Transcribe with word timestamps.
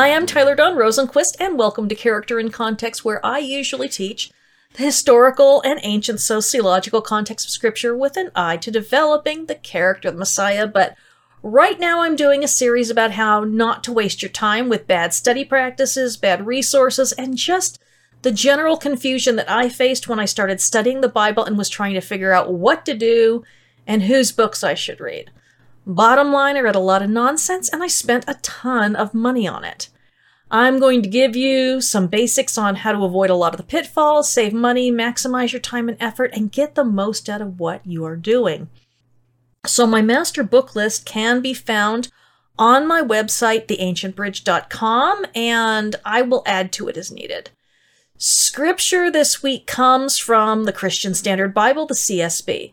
Hi, 0.00 0.14
I'm 0.14 0.24
Tyler 0.24 0.54
Dawn 0.54 0.76
Rosenquist, 0.76 1.36
and 1.38 1.58
welcome 1.58 1.86
to 1.90 1.94
Character 1.94 2.40
in 2.40 2.50
Context, 2.50 3.04
where 3.04 3.20
I 3.24 3.38
usually 3.38 3.86
teach 3.86 4.30
the 4.72 4.84
historical 4.84 5.60
and 5.60 5.78
ancient 5.82 6.20
sociological 6.20 7.02
context 7.02 7.44
of 7.44 7.50
Scripture 7.50 7.94
with 7.94 8.16
an 8.16 8.30
eye 8.34 8.56
to 8.56 8.70
developing 8.70 9.44
the 9.44 9.56
character 9.56 10.08
of 10.08 10.14
the 10.14 10.20
Messiah. 10.20 10.66
But 10.66 10.96
right 11.42 11.78
now, 11.78 12.00
I'm 12.00 12.16
doing 12.16 12.42
a 12.42 12.48
series 12.48 12.88
about 12.88 13.10
how 13.10 13.44
not 13.44 13.84
to 13.84 13.92
waste 13.92 14.22
your 14.22 14.30
time 14.30 14.70
with 14.70 14.86
bad 14.86 15.12
study 15.12 15.44
practices, 15.44 16.16
bad 16.16 16.46
resources, 16.46 17.12
and 17.12 17.36
just 17.36 17.78
the 18.22 18.32
general 18.32 18.78
confusion 18.78 19.36
that 19.36 19.50
I 19.50 19.68
faced 19.68 20.08
when 20.08 20.18
I 20.18 20.24
started 20.24 20.62
studying 20.62 21.02
the 21.02 21.10
Bible 21.10 21.44
and 21.44 21.58
was 21.58 21.68
trying 21.68 21.92
to 21.92 22.00
figure 22.00 22.32
out 22.32 22.50
what 22.50 22.86
to 22.86 22.94
do 22.94 23.44
and 23.86 24.04
whose 24.04 24.32
books 24.32 24.64
I 24.64 24.72
should 24.72 24.98
read. 24.98 25.30
Bottom 25.86 26.32
line, 26.32 26.56
I 26.56 26.60
read 26.60 26.74
a 26.76 26.80
lot 26.80 27.02
of 27.02 27.10
nonsense 27.10 27.68
and 27.68 27.82
I 27.82 27.86
spent 27.86 28.24
a 28.28 28.34
ton 28.42 28.94
of 28.94 29.14
money 29.14 29.48
on 29.48 29.64
it. 29.64 29.88
I'm 30.50 30.80
going 30.80 31.02
to 31.02 31.08
give 31.08 31.36
you 31.36 31.80
some 31.80 32.08
basics 32.08 32.58
on 32.58 32.76
how 32.76 32.92
to 32.92 33.04
avoid 33.04 33.30
a 33.30 33.36
lot 33.36 33.54
of 33.54 33.58
the 33.58 33.62
pitfalls, 33.62 34.30
save 34.30 34.52
money, 34.52 34.90
maximize 34.90 35.52
your 35.52 35.60
time 35.60 35.88
and 35.88 35.96
effort, 36.00 36.32
and 36.34 36.50
get 36.50 36.74
the 36.74 36.84
most 36.84 37.28
out 37.28 37.40
of 37.40 37.60
what 37.60 37.86
you 37.86 38.04
are 38.04 38.16
doing. 38.16 38.68
So, 39.64 39.86
my 39.86 40.02
master 40.02 40.42
book 40.42 40.74
list 40.74 41.06
can 41.06 41.40
be 41.40 41.54
found 41.54 42.10
on 42.58 42.86
my 42.86 43.00
website, 43.00 43.66
theancientbridge.com, 43.66 45.26
and 45.34 45.96
I 46.04 46.22
will 46.22 46.42
add 46.46 46.72
to 46.72 46.88
it 46.88 46.96
as 46.96 47.12
needed. 47.12 47.50
Scripture 48.18 49.10
this 49.10 49.42
week 49.42 49.66
comes 49.66 50.18
from 50.18 50.64
the 50.64 50.72
Christian 50.72 51.14
Standard 51.14 51.54
Bible, 51.54 51.86
the 51.86 51.94
CSB. 51.94 52.72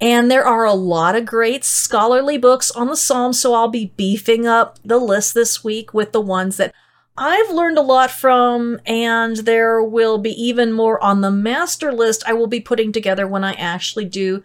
And 0.00 0.30
there 0.30 0.46
are 0.46 0.64
a 0.64 0.72
lot 0.72 1.14
of 1.14 1.26
great 1.26 1.62
scholarly 1.62 2.38
books 2.38 2.70
on 2.70 2.86
the 2.86 2.96
Psalms, 2.96 3.38
so 3.38 3.52
I'll 3.52 3.68
be 3.68 3.92
beefing 3.96 4.46
up 4.46 4.78
the 4.82 4.98
list 4.98 5.34
this 5.34 5.62
week 5.62 5.92
with 5.92 6.12
the 6.12 6.20
ones 6.20 6.56
that 6.56 6.74
I've 7.18 7.50
learned 7.50 7.76
a 7.76 7.82
lot 7.82 8.10
from, 8.10 8.80
and 8.86 9.36
there 9.38 9.82
will 9.82 10.16
be 10.16 10.30
even 10.30 10.72
more 10.72 11.02
on 11.04 11.20
the 11.20 11.30
master 11.30 11.92
list 11.92 12.22
I 12.26 12.32
will 12.32 12.46
be 12.46 12.60
putting 12.60 12.92
together 12.92 13.26
when 13.26 13.44
I 13.44 13.52
actually 13.52 14.06
do 14.06 14.42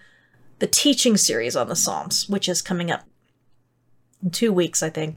the 0.59 0.67
teaching 0.67 1.15
series 1.15 1.55
on 1.55 1.69
the 1.69 1.75
Psalms, 1.75 2.27
which 2.27 2.49
is 2.49 2.61
coming 2.61 2.91
up 2.91 3.05
in 4.21 4.31
two 4.31 4.51
weeks, 4.51 4.83
I 4.83 4.89
think. 4.89 5.15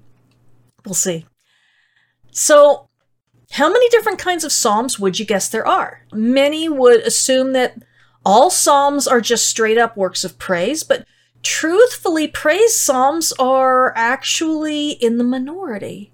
We'll 0.85 0.95
see. 0.95 1.27
So, 2.31 2.89
how 3.53 3.73
many 3.73 3.89
different 3.89 4.21
kinds 4.21 4.45
of 4.45 4.53
Psalms 4.53 5.01
would 5.01 5.19
you 5.19 5.27
guess 5.27 5.49
there 5.49 5.67
are? 5.67 6.05
Many 6.13 6.69
would 6.69 7.01
assume 7.01 7.55
that 7.55 7.83
all 8.29 8.51
Psalms 8.51 9.09
are 9.09 9.23
just 9.23 9.47
straight 9.47 9.79
up 9.79 9.97
works 9.97 10.23
of 10.23 10.39
praise, 10.39 10.83
but 10.83 11.07
truthfully, 11.43 12.29
praise 12.29 12.79
Psalms 12.79 13.33
are 13.39 13.97
actually 13.97 14.91
in 14.91 15.17
the 15.17 15.25
minority. 15.25 16.13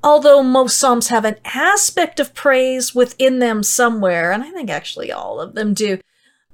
Although 0.00 0.44
most 0.44 0.78
Psalms 0.78 1.08
have 1.08 1.24
an 1.24 1.34
aspect 1.44 2.20
of 2.20 2.32
praise 2.32 2.94
within 2.94 3.40
them 3.40 3.64
somewhere, 3.64 4.30
and 4.30 4.44
I 4.44 4.52
think 4.52 4.70
actually 4.70 5.10
all 5.10 5.40
of 5.40 5.56
them 5.56 5.74
do, 5.74 5.98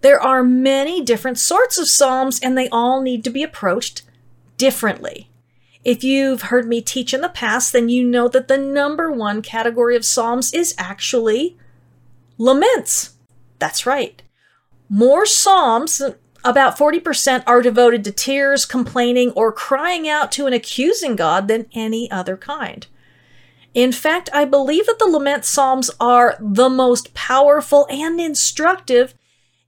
there 0.00 0.19
are 0.19 0.42
many 0.42 1.02
different 1.02 1.36
sorts 1.36 1.77
of 1.77 1.86
Psalms 1.86 2.41
and 2.41 2.56
they 2.56 2.70
all 2.70 3.02
need 3.02 3.24
to 3.24 3.30
be 3.30 3.42
approached 3.42 4.05
differently. 4.56 5.28
If 5.84 6.02
you've 6.02 6.44
heard 6.44 6.66
me 6.66 6.80
teach 6.80 7.12
in 7.12 7.20
the 7.20 7.28
past, 7.28 7.74
then 7.74 7.91
you 7.91 8.08
know 8.08 8.27
that 8.28 8.48
the 8.48 8.56
number 8.56 9.12
one 9.12 9.42
category 9.42 9.96
of 9.96 10.05
Psalms 10.06 10.55
is 10.55 10.74
actually 10.78 11.58
laments. 12.39 13.16
That's 13.58 13.84
right. 13.84 14.22
More 14.95 15.27
Psalms, 15.27 16.00
about 16.45 16.78
40%, 16.78 17.42
are 17.48 17.61
devoted 17.61 18.05
to 18.05 18.12
tears, 18.12 18.64
complaining, 18.64 19.33
or 19.33 19.51
crying 19.51 20.09
out 20.09 20.31
to 20.31 20.47
an 20.47 20.53
accusing 20.53 21.17
God 21.17 21.48
than 21.48 21.67
any 21.74 22.08
other 22.13 22.36
kind. 22.36 22.86
In 23.74 23.91
fact, 23.91 24.30
I 24.33 24.45
believe 24.45 24.86
that 24.86 25.01
the 25.01 25.08
lament 25.08 25.45
Psalms 25.45 25.91
are 25.98 26.36
the 26.39 26.68
most 26.68 27.13
powerful 27.13 27.89
and 27.91 28.20
instructive 28.20 29.14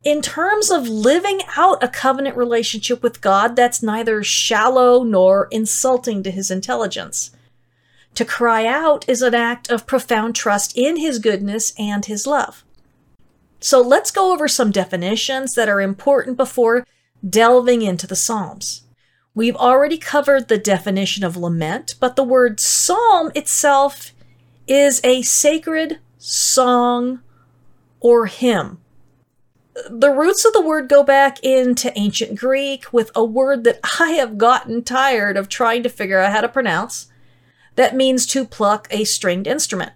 in 0.04 0.22
terms 0.22 0.70
of 0.70 0.88
living 0.88 1.40
out 1.56 1.82
a 1.82 1.88
covenant 1.88 2.36
relationship 2.36 3.02
with 3.02 3.20
God 3.20 3.56
that's 3.56 3.82
neither 3.82 4.22
shallow 4.22 5.02
nor 5.02 5.48
insulting 5.50 6.22
to 6.22 6.30
his 6.30 6.52
intelligence. 6.52 7.32
To 8.14 8.24
cry 8.24 8.64
out 8.64 9.04
is 9.08 9.22
an 9.22 9.34
act 9.34 9.72
of 9.72 9.88
profound 9.88 10.36
trust 10.36 10.78
in 10.78 10.98
his 10.98 11.18
goodness 11.18 11.72
and 11.76 12.04
his 12.04 12.28
love. 12.28 12.62
So 13.60 13.80
let's 13.80 14.10
go 14.10 14.32
over 14.32 14.48
some 14.48 14.70
definitions 14.70 15.54
that 15.54 15.68
are 15.68 15.80
important 15.80 16.36
before 16.36 16.86
delving 17.28 17.82
into 17.82 18.06
the 18.06 18.16
Psalms. 18.16 18.82
We've 19.34 19.56
already 19.56 19.98
covered 19.98 20.48
the 20.48 20.56
definition 20.56 21.22
of 21.22 21.36
lament, 21.36 21.96
but 22.00 22.16
the 22.16 22.24
word 22.24 22.58
psalm 22.58 23.30
itself 23.34 24.12
is 24.66 25.00
a 25.04 25.20
sacred 25.20 25.98
song 26.16 27.20
or 28.00 28.26
hymn. 28.26 28.80
The 29.90 30.10
roots 30.10 30.46
of 30.46 30.54
the 30.54 30.62
word 30.62 30.88
go 30.88 31.02
back 31.02 31.38
into 31.42 31.92
ancient 31.98 32.38
Greek 32.38 32.90
with 32.94 33.10
a 33.14 33.24
word 33.24 33.64
that 33.64 33.78
I 34.00 34.12
have 34.12 34.38
gotten 34.38 34.82
tired 34.82 35.36
of 35.36 35.48
trying 35.48 35.82
to 35.82 35.90
figure 35.90 36.18
out 36.18 36.32
how 36.32 36.40
to 36.40 36.48
pronounce. 36.48 37.08
That 37.74 37.94
means 37.94 38.24
to 38.28 38.46
pluck 38.46 38.88
a 38.90 39.04
stringed 39.04 39.46
instrument. 39.46 39.92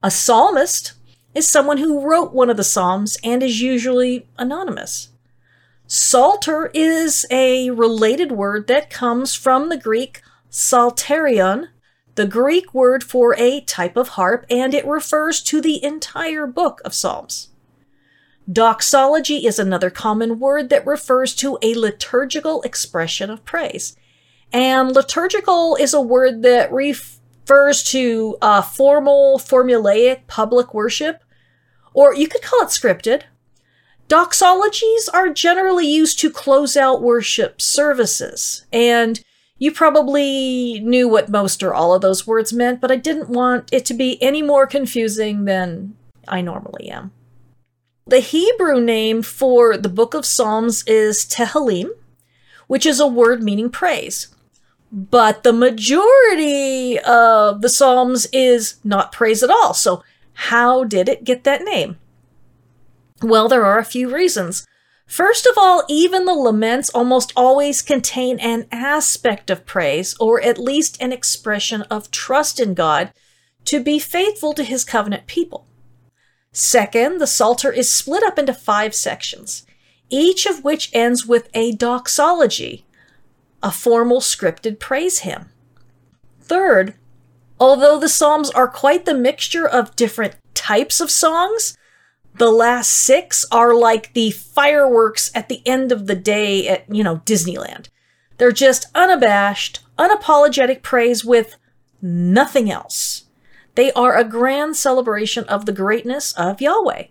A 0.00 0.12
psalmist 0.12 0.92
is 1.34 1.48
someone 1.48 1.78
who 1.78 2.06
wrote 2.06 2.32
one 2.32 2.50
of 2.50 2.56
the 2.56 2.64
Psalms 2.64 3.18
and 3.22 3.42
is 3.42 3.60
usually 3.60 4.26
anonymous. 4.38 5.10
Psalter 5.86 6.70
is 6.74 7.24
a 7.30 7.70
related 7.70 8.32
word 8.32 8.66
that 8.66 8.90
comes 8.90 9.34
from 9.34 9.68
the 9.68 9.76
Greek 9.76 10.20
psalterion, 10.50 11.68
the 12.14 12.26
Greek 12.26 12.74
word 12.74 13.02
for 13.04 13.34
a 13.38 13.60
type 13.62 13.96
of 13.96 14.08
harp, 14.08 14.44
and 14.50 14.74
it 14.74 14.86
refers 14.86 15.42
to 15.42 15.60
the 15.60 15.82
entire 15.82 16.46
book 16.46 16.80
of 16.84 16.92
Psalms. 16.92 17.48
Doxology 18.50 19.46
is 19.46 19.58
another 19.58 19.90
common 19.90 20.38
word 20.38 20.70
that 20.70 20.86
refers 20.86 21.34
to 21.36 21.58
a 21.62 21.74
liturgical 21.74 22.62
expression 22.62 23.30
of 23.30 23.44
praise. 23.44 23.94
And 24.52 24.94
liturgical 24.94 25.76
is 25.76 25.92
a 25.92 26.00
word 26.00 26.42
that 26.42 26.72
refers 26.72 27.17
to 27.48 28.36
a 28.42 28.62
formal, 28.62 29.38
formulaic 29.38 30.26
public 30.26 30.74
worship 30.74 31.22
or 31.98 32.14
you 32.14 32.28
could 32.28 32.42
call 32.42 32.62
it 32.62 32.68
scripted. 32.68 33.22
Doxologies 34.08 35.12
are 35.12 35.28
generally 35.28 35.86
used 35.86 36.18
to 36.20 36.30
close 36.30 36.76
out 36.76 37.02
worship 37.02 37.60
services, 37.60 38.64
and 38.72 39.20
you 39.58 39.72
probably 39.72 40.78
knew 40.78 41.08
what 41.08 41.28
most 41.28 41.60
or 41.60 41.74
all 41.74 41.92
of 41.92 42.00
those 42.00 42.24
words 42.24 42.52
meant, 42.52 42.80
but 42.80 42.92
I 42.92 42.96
didn't 42.96 43.28
want 43.28 43.68
it 43.72 43.84
to 43.86 43.94
be 43.94 44.22
any 44.22 44.42
more 44.42 44.64
confusing 44.64 45.44
than 45.44 45.96
I 46.28 46.40
normally 46.40 46.88
am. 46.88 47.10
The 48.06 48.20
Hebrew 48.20 48.80
name 48.80 49.22
for 49.22 49.76
the 49.76 49.88
book 49.88 50.14
of 50.14 50.24
Psalms 50.24 50.84
is 50.86 51.26
Tehillim, 51.26 51.90
which 52.68 52.86
is 52.86 53.00
a 53.00 53.08
word 53.08 53.42
meaning 53.42 53.70
praise. 53.70 54.28
But 54.90 55.42
the 55.42 55.52
majority 55.52 56.98
of 57.00 57.60
the 57.60 57.68
Psalms 57.68 58.26
is 58.32 58.76
not 58.82 59.12
praise 59.12 59.42
at 59.42 59.50
all. 59.50 59.74
So 59.74 60.02
how 60.32 60.84
did 60.84 61.08
it 61.08 61.24
get 61.24 61.44
that 61.44 61.62
name? 61.62 61.98
Well, 63.22 63.48
there 63.48 63.64
are 63.64 63.78
a 63.78 63.84
few 63.84 64.12
reasons. 64.14 64.66
First 65.06 65.46
of 65.46 65.54
all, 65.56 65.84
even 65.88 66.24
the 66.26 66.34
laments 66.34 66.90
almost 66.90 67.32
always 67.34 67.82
contain 67.82 68.38
an 68.40 68.66
aspect 68.70 69.50
of 69.50 69.66
praise, 69.66 70.14
or 70.20 70.40
at 70.42 70.58
least 70.58 71.00
an 71.00 71.12
expression 71.12 71.82
of 71.82 72.10
trust 72.10 72.60
in 72.60 72.74
God 72.74 73.12
to 73.64 73.82
be 73.82 73.98
faithful 73.98 74.52
to 74.54 74.62
his 74.62 74.84
covenant 74.84 75.26
people. 75.26 75.66
Second, 76.52 77.18
the 77.18 77.26
Psalter 77.26 77.72
is 77.72 77.92
split 77.92 78.22
up 78.22 78.38
into 78.38 78.54
five 78.54 78.94
sections, 78.94 79.66
each 80.10 80.46
of 80.46 80.64
which 80.64 80.90
ends 80.92 81.26
with 81.26 81.48
a 81.54 81.72
doxology, 81.72 82.84
a 83.62 83.70
formal 83.70 84.20
scripted 84.20 84.78
praise 84.78 85.20
hymn. 85.20 85.50
Third, 86.40 86.94
Although 87.60 87.98
the 87.98 88.08
Psalms 88.08 88.50
are 88.50 88.68
quite 88.68 89.04
the 89.04 89.14
mixture 89.14 89.66
of 89.66 89.96
different 89.96 90.36
types 90.54 91.00
of 91.00 91.10
songs, 91.10 91.76
the 92.36 92.50
last 92.50 92.90
six 92.90 93.44
are 93.50 93.74
like 93.74 94.12
the 94.12 94.30
fireworks 94.30 95.30
at 95.34 95.48
the 95.48 95.66
end 95.66 95.90
of 95.90 96.06
the 96.06 96.14
day 96.14 96.68
at, 96.68 96.84
you 96.94 97.02
know, 97.02 97.16
Disneyland. 97.24 97.88
They're 98.36 98.52
just 98.52 98.86
unabashed, 98.94 99.80
unapologetic 99.98 100.82
praise 100.82 101.24
with 101.24 101.56
nothing 102.00 102.70
else. 102.70 103.24
They 103.74 103.92
are 103.92 104.16
a 104.16 104.24
grand 104.24 104.76
celebration 104.76 105.44
of 105.44 105.66
the 105.66 105.72
greatness 105.72 106.32
of 106.34 106.60
Yahweh. 106.60 107.06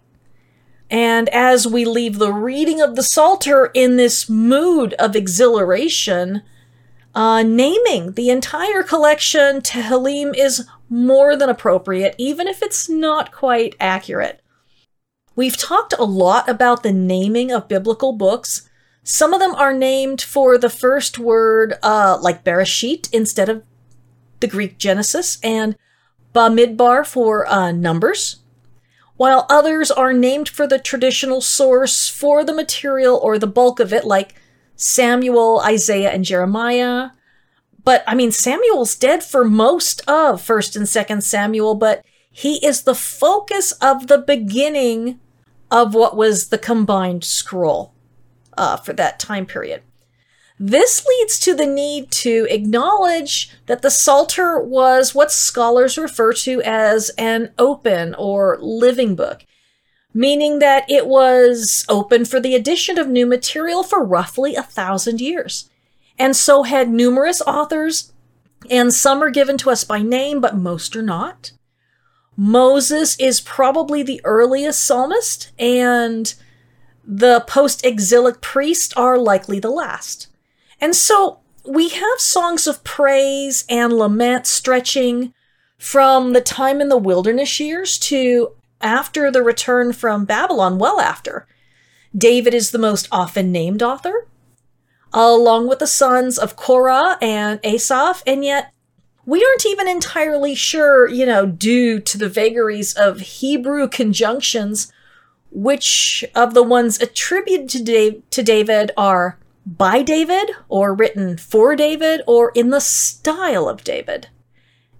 And 0.89 1.27
as 1.29 1.67
we 1.67 1.83
leave 1.83 2.17
the 2.17 2.31
reading 2.31 2.81
of 2.81 2.95
the 2.95 3.03
Psalter 3.03 3.71
in 3.73 3.97
this 3.97 4.29
mood 4.29 4.93
of 4.93 5.15
exhilaration, 5.15 6.43
uh, 7.13 7.43
naming 7.43 8.13
the 8.13 8.29
entire 8.29 8.83
collection 8.83 9.61
Tehillim 9.61 10.35
is 10.35 10.67
more 10.89 11.35
than 11.35 11.49
appropriate, 11.49 12.15
even 12.17 12.47
if 12.47 12.61
it's 12.61 12.87
not 12.87 13.31
quite 13.31 13.75
accurate. 13.79 14.41
We've 15.35 15.57
talked 15.57 15.93
a 15.97 16.03
lot 16.03 16.47
about 16.47 16.83
the 16.83 16.93
naming 16.93 17.51
of 17.51 17.67
biblical 17.67 18.13
books. 18.13 18.69
Some 19.03 19.33
of 19.33 19.39
them 19.39 19.55
are 19.55 19.73
named 19.73 20.21
for 20.21 20.57
the 20.57 20.69
first 20.69 21.19
word, 21.19 21.75
uh, 21.83 22.17
like 22.21 22.43
Bereshit, 22.43 23.11
instead 23.13 23.49
of 23.49 23.63
the 24.39 24.47
Greek 24.47 24.77
Genesis, 24.77 25.37
and 25.43 25.75
Bamidbar 26.33 27.05
for 27.05 27.47
uh, 27.47 27.71
numbers, 27.71 28.37
while 29.17 29.45
others 29.49 29.91
are 29.91 30.13
named 30.13 30.47
for 30.47 30.67
the 30.67 30.79
traditional 30.79 31.41
source 31.41 32.07
for 32.07 32.43
the 32.43 32.53
material 32.53 33.19
or 33.21 33.37
the 33.37 33.47
bulk 33.47 33.79
of 33.79 33.91
it, 33.91 34.05
like 34.05 34.35
Samuel, 34.75 35.59
Isaiah, 35.65 36.11
and 36.11 36.23
Jeremiah. 36.23 37.09
But 37.83 38.03
I 38.07 38.15
mean, 38.15 38.31
Samuel's 38.31 38.95
dead 38.95 39.23
for 39.23 39.43
most 39.43 40.01
of 40.01 40.41
1st 40.41 40.75
and 40.75 40.85
2nd 40.85 41.23
Samuel, 41.23 41.75
but 41.75 42.05
he 42.29 42.63
is 42.65 42.83
the 42.83 42.95
focus 42.95 43.71
of 43.73 44.07
the 44.07 44.19
beginning 44.19 45.19
of 45.71 45.95
what 45.95 46.15
was 46.15 46.49
the 46.49 46.57
combined 46.57 47.23
scroll 47.23 47.93
uh, 48.57 48.77
for 48.77 48.93
that 48.93 49.19
time 49.19 49.45
period. 49.45 49.81
This 50.59 51.05
leads 51.05 51.39
to 51.41 51.53
the 51.53 51.67
need 51.67 52.09
to 52.11 52.47
acknowledge 52.49 53.51
that 53.67 53.83
the 53.83 53.91
Psalter 53.91 54.59
was 54.59 55.13
what 55.13 55.31
scholars 55.31 55.99
refer 55.99 56.33
to 56.33 56.63
as 56.63 57.09
an 57.17 57.51
open 57.59 58.15
or 58.15 58.57
living 58.59 59.15
book, 59.15 59.45
meaning 60.15 60.57
that 60.57 60.89
it 60.89 61.05
was 61.05 61.85
open 61.87 62.25
for 62.25 62.39
the 62.39 62.55
addition 62.55 62.97
of 62.97 63.07
new 63.07 63.27
material 63.27 63.83
for 63.83 64.03
roughly 64.03 64.55
a 64.55 64.63
thousand 64.63 65.21
years, 65.21 65.69
and 66.17 66.35
so 66.35 66.63
had 66.63 66.89
numerous 66.89 67.39
authors, 67.41 68.11
and 68.67 68.91
some 68.91 69.21
are 69.21 69.29
given 69.29 69.59
to 69.59 69.69
us 69.69 69.83
by 69.83 70.01
name, 70.01 70.41
but 70.41 70.57
most 70.57 70.95
are 70.95 71.03
not. 71.03 71.51
Moses 72.35 73.15
is 73.19 73.41
probably 73.41 74.01
the 74.01 74.21
earliest 74.23 74.83
psalmist, 74.83 75.51
and 75.59 76.33
the 77.05 77.41
post 77.41 77.85
exilic 77.85 78.41
priests 78.41 78.91
are 78.95 79.19
likely 79.19 79.59
the 79.59 79.69
last. 79.69 80.29
And 80.79 80.95
so 80.95 81.39
we 81.65 81.89
have 81.89 82.19
songs 82.19 82.67
of 82.67 82.83
praise 82.83 83.65
and 83.69 83.93
lament 83.93 84.47
stretching 84.47 85.33
from 85.77 86.33
the 86.33 86.41
time 86.41 86.81
in 86.81 86.89
the 86.89 86.97
wilderness 86.97 87.59
years 87.59 87.97
to 87.99 88.53
after 88.81 89.31
the 89.31 89.43
return 89.43 89.91
from 89.91 90.25
Babylon, 90.25 90.77
well 90.77 90.99
after. 90.99 91.47
David 92.15 92.53
is 92.53 92.71
the 92.71 92.79
most 92.79 93.07
often 93.11 93.51
named 93.51 93.83
author, 93.83 94.27
along 95.13 95.67
with 95.67 95.79
the 95.79 95.87
sons 95.87 96.37
of 96.37 96.55
Korah 96.55 97.17
and 97.21 97.59
Asaph, 97.63 98.23
and 98.25 98.43
yet 98.43 98.71
we 99.25 99.43
aren't 99.43 99.65
even 99.65 99.87
entirely 99.87 100.55
sure, 100.55 101.07
you 101.09 101.25
know, 101.25 101.45
due 101.45 101.99
to 101.99 102.17
the 102.17 102.29
vagaries 102.29 102.93
of 102.93 103.19
Hebrew 103.19 103.87
conjunctions, 103.87 104.91
which 105.51 106.23
of 106.33 106.53
the 106.53 106.63
ones 106.63 107.01
attributed 107.01 107.69
to, 107.69 107.83
Dave, 107.83 108.21
to 108.29 108.41
David 108.41 108.91
are 108.95 109.37
by 109.67 110.01
David, 110.01 110.49
or 110.69 110.93
written 110.93 111.37
for 111.37 111.75
David, 111.75 112.21
or 112.25 112.51
in 112.55 112.69
the 112.69 112.79
style 112.79 113.67
of 113.67 113.83
David. 113.83 114.29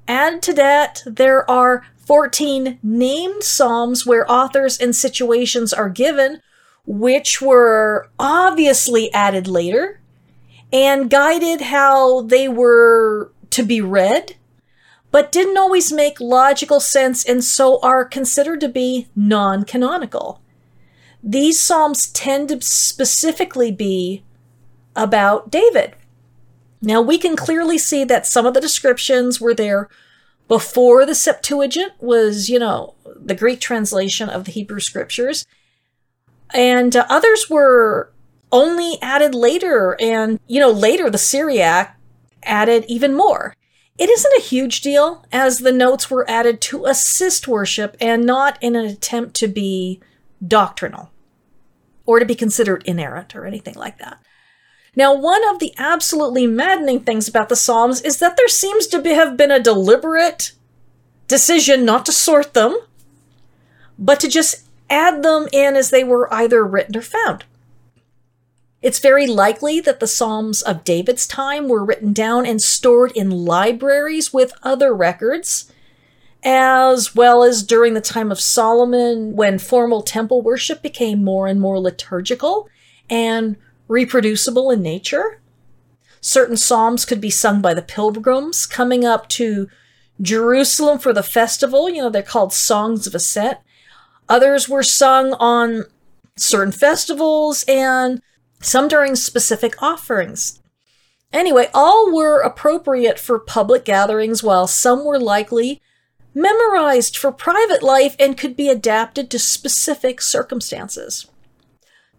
Add 0.09 0.41
to 0.43 0.53
that, 0.53 1.03
there 1.05 1.49
are 1.49 1.85
14 1.95 2.77
named 2.83 3.43
Psalms 3.43 4.05
where 4.05 4.29
authors 4.29 4.77
and 4.77 4.93
situations 4.93 5.71
are 5.71 5.89
given, 5.89 6.41
which 6.85 7.41
were 7.41 8.09
obviously 8.19 9.11
added 9.13 9.47
later 9.47 10.01
and 10.71 11.09
guided 11.09 11.61
how 11.61 12.21
they 12.21 12.47
were 12.49 13.31
to 13.51 13.63
be 13.63 13.79
read, 13.79 14.35
but 15.11 15.31
didn't 15.31 15.57
always 15.57 15.91
make 15.93 16.19
logical 16.19 16.81
sense 16.81 17.23
and 17.23 17.43
so 17.43 17.79
are 17.81 18.03
considered 18.03 18.59
to 18.59 18.69
be 18.69 19.07
non 19.15 19.63
canonical. 19.63 20.41
These 21.23 21.61
Psalms 21.61 22.07
tend 22.07 22.49
to 22.49 22.61
specifically 22.61 23.71
be 23.71 24.23
about 24.97 25.49
David. 25.49 25.95
Now, 26.81 27.01
we 27.01 27.17
can 27.17 27.35
clearly 27.35 27.77
see 27.77 28.03
that 28.03 28.27
some 28.27 28.45
of 28.45 28.53
the 28.53 28.61
descriptions 28.61 29.39
were 29.39 29.53
there 29.53 29.87
before 30.47 31.05
the 31.05 31.15
Septuagint 31.15 31.93
was, 31.99 32.49
you 32.49 32.59
know, 32.59 32.95
the 33.15 33.35
Greek 33.35 33.59
translation 33.59 34.29
of 34.29 34.45
the 34.45 34.51
Hebrew 34.51 34.79
scriptures, 34.79 35.45
and 36.53 36.95
uh, 36.95 37.05
others 37.09 37.49
were 37.49 38.11
only 38.51 38.97
added 39.01 39.35
later, 39.35 39.97
and, 39.99 40.39
you 40.47 40.59
know, 40.59 40.71
later 40.71 41.09
the 41.09 41.17
Syriac 41.17 41.99
added 42.43 42.85
even 42.87 43.13
more. 43.13 43.53
It 43.97 44.09
isn't 44.09 44.37
a 44.37 44.41
huge 44.41 44.81
deal, 44.81 45.25
as 45.31 45.59
the 45.59 45.71
notes 45.71 46.09
were 46.09 46.29
added 46.29 46.61
to 46.61 46.85
assist 46.85 47.47
worship 47.47 47.97
and 47.99 48.25
not 48.25 48.57
in 48.61 48.75
an 48.75 48.85
attempt 48.85 49.35
to 49.37 49.47
be 49.47 49.99
doctrinal 50.45 51.11
or 52.05 52.19
to 52.19 52.25
be 52.25 52.35
considered 52.35 52.83
inerrant 52.85 53.35
or 53.35 53.45
anything 53.45 53.73
like 53.73 53.97
that. 53.97 54.19
Now, 54.97 55.13
one 55.13 55.47
of 55.47 55.59
the 55.59 55.75
absolutely 55.77 56.47
maddening 56.47 57.01
things 57.01 57.27
about 57.27 57.49
the 57.49 57.55
Psalms 57.55 58.01
is 58.01 58.17
that 58.17 58.35
there 58.35 58.47
seems 58.47 58.87
to 58.87 58.99
be, 58.99 59.11
have 59.11 59.37
been 59.37 59.51
a 59.51 59.59
deliberate 59.59 60.53
decision 61.27 61.85
not 61.85 62.03
to 62.07 62.11
sort 62.11 62.55
them, 62.55 62.75
but 63.99 64.19
to 64.21 64.27
just 64.27 64.65
add 64.89 65.21
them 65.21 65.47
in 65.53 65.75
as 65.75 65.91
they 65.91 66.03
were 66.03 66.33
either 66.33 66.65
written 66.65 66.97
or 66.97 67.03
found. 67.03 67.45
It's 68.81 68.97
very 68.97 69.27
likely 69.27 69.79
that 69.81 69.99
the 69.99 70.07
Psalms 70.07 70.63
of 70.63 70.83
David's 70.83 71.27
time 71.27 71.67
were 71.67 71.85
written 71.85 72.11
down 72.11 72.47
and 72.47 72.59
stored 72.59 73.11
in 73.11 73.45
libraries 73.45 74.33
with 74.33 74.51
other 74.63 74.95
records, 74.95 75.71
as 76.43 77.13
well 77.13 77.43
as 77.43 77.61
during 77.61 77.93
the 77.93 78.01
time 78.01 78.31
of 78.31 78.39
Solomon 78.39 79.35
when 79.35 79.59
formal 79.59 80.01
temple 80.01 80.41
worship 80.41 80.81
became 80.81 81.23
more 81.23 81.45
and 81.45 81.61
more 81.61 81.79
liturgical 81.79 82.67
and 83.11 83.57
reproducible 83.87 84.71
in 84.71 84.81
nature. 84.81 85.41
Certain 86.21 86.57
psalms 86.57 87.05
could 87.05 87.21
be 87.21 87.29
sung 87.29 87.61
by 87.61 87.73
the 87.73 87.81
pilgrims 87.81 88.65
coming 88.65 89.05
up 89.05 89.29
to 89.29 89.69
Jerusalem 90.21 90.99
for 90.99 91.13
the 91.13 91.23
festival. 91.23 91.89
You 91.89 92.03
know, 92.03 92.09
they're 92.09 92.23
called 92.23 92.53
songs 92.53 93.07
of 93.07 93.15
ascent. 93.15 93.59
Others 94.27 94.67
were 94.67 94.83
sung 94.83 95.33
on 95.33 95.85
certain 96.35 96.71
festivals 96.71 97.63
and 97.67 98.21
some 98.61 98.87
during 98.87 99.15
specific 99.15 99.81
offerings. 99.81 100.61
Anyway, 101.33 101.69
all 101.73 102.13
were 102.13 102.41
appropriate 102.41 103.19
for 103.19 103.37
public 103.37 103.83
gatherings, 103.85 104.41
while 104.41 104.67
some 104.67 105.05
were 105.05 105.19
likely 105.19 105.81
memorized 106.33 107.17
for 107.17 107.31
private 107.31 107.83
life 107.83 108.15
and 108.19 108.37
could 108.37 108.55
be 108.55 108.69
adapted 108.69 109.29
to 109.29 109.39
specific 109.39 110.21
circumstances. 110.21 111.27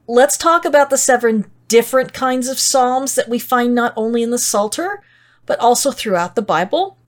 Let's 0.07 0.37
talk 0.37 0.65
about 0.65 0.91
the 0.91 0.99
seven 0.99 1.51
different 1.69 2.13
kinds 2.13 2.49
of 2.49 2.59
psalms 2.59 3.15
that 3.15 3.29
we 3.29 3.39
find 3.39 3.75
not 3.75 3.93
only 3.97 4.23
in 4.23 4.31
the 4.31 4.39
Psalter, 4.39 5.03
but 5.47 5.61
also 5.61 5.91
throughout 5.91 6.35
the 6.35 6.43
Bible. 6.43 6.99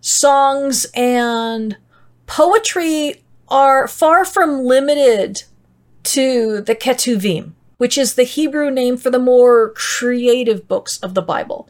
Songs 0.00 0.86
and 0.94 1.76
poetry 2.26 3.22
are 3.48 3.86
far 3.86 4.24
from 4.24 4.64
limited 4.64 5.44
to 6.02 6.62
the 6.62 6.74
Ketuvim, 6.74 7.52
which 7.76 7.98
is 7.98 8.14
the 8.14 8.24
Hebrew 8.24 8.70
name 8.70 8.96
for 8.96 9.10
the 9.10 9.18
more 9.18 9.70
creative 9.70 10.66
books 10.66 10.98
of 10.98 11.14
the 11.14 11.22
Bible, 11.22 11.68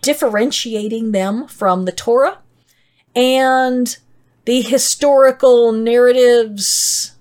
differentiating 0.00 1.12
them 1.12 1.46
from 1.46 1.84
the 1.84 1.92
Torah 1.92 2.38
and 3.14 3.98
the 4.46 4.62
historical 4.62 5.72
narratives 5.72 7.16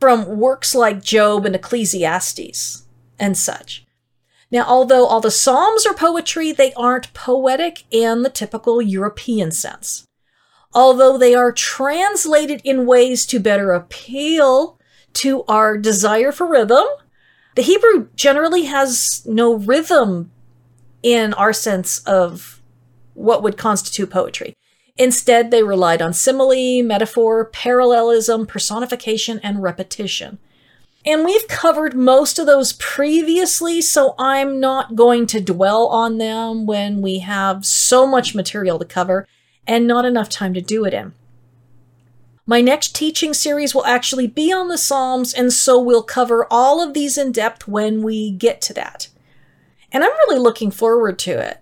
from 0.00 0.38
works 0.38 0.74
like 0.74 1.02
Job 1.02 1.46
and 1.46 1.54
Ecclesiastes 1.54 2.84
and 3.18 3.38
such. 3.38 3.85
Now, 4.50 4.64
although 4.66 5.06
all 5.06 5.20
the 5.20 5.30
Psalms 5.30 5.86
are 5.86 5.94
poetry, 5.94 6.52
they 6.52 6.72
aren't 6.74 7.12
poetic 7.14 7.84
in 7.90 8.22
the 8.22 8.30
typical 8.30 8.80
European 8.80 9.50
sense. 9.50 10.06
Although 10.72 11.18
they 11.18 11.34
are 11.34 11.52
translated 11.52 12.60
in 12.64 12.86
ways 12.86 13.26
to 13.26 13.40
better 13.40 13.72
appeal 13.72 14.78
to 15.14 15.42
our 15.44 15.76
desire 15.78 16.30
for 16.30 16.46
rhythm, 16.46 16.84
the 17.54 17.62
Hebrew 17.62 18.08
generally 18.14 18.64
has 18.64 19.22
no 19.26 19.54
rhythm 19.54 20.30
in 21.02 21.32
our 21.34 21.52
sense 21.52 22.00
of 22.00 22.62
what 23.14 23.42
would 23.42 23.56
constitute 23.56 24.10
poetry. 24.10 24.54
Instead, 24.98 25.50
they 25.50 25.62
relied 25.62 26.02
on 26.02 26.12
simile, 26.12 26.82
metaphor, 26.82 27.46
parallelism, 27.46 28.46
personification, 28.46 29.40
and 29.42 29.62
repetition. 29.62 30.38
And 31.06 31.24
we've 31.24 31.46
covered 31.46 31.94
most 31.94 32.36
of 32.36 32.46
those 32.46 32.72
previously, 32.72 33.80
so 33.80 34.16
I'm 34.18 34.58
not 34.58 34.96
going 34.96 35.28
to 35.28 35.40
dwell 35.40 35.86
on 35.86 36.18
them 36.18 36.66
when 36.66 37.00
we 37.00 37.20
have 37.20 37.64
so 37.64 38.08
much 38.08 38.34
material 38.34 38.80
to 38.80 38.84
cover 38.84 39.28
and 39.68 39.86
not 39.86 40.04
enough 40.04 40.28
time 40.28 40.52
to 40.54 40.60
do 40.60 40.84
it 40.84 40.92
in. 40.92 41.14
My 42.44 42.60
next 42.60 42.94
teaching 42.94 43.34
series 43.34 43.72
will 43.72 43.86
actually 43.86 44.26
be 44.26 44.52
on 44.52 44.66
the 44.66 44.78
Psalms, 44.78 45.32
and 45.32 45.52
so 45.52 45.80
we'll 45.80 46.02
cover 46.02 46.46
all 46.50 46.82
of 46.82 46.92
these 46.92 47.16
in 47.16 47.30
depth 47.30 47.68
when 47.68 48.02
we 48.02 48.32
get 48.32 48.60
to 48.62 48.74
that. 48.74 49.08
And 49.92 50.02
I'm 50.02 50.10
really 50.10 50.40
looking 50.40 50.72
forward 50.72 51.20
to 51.20 51.38
it. 51.38 51.58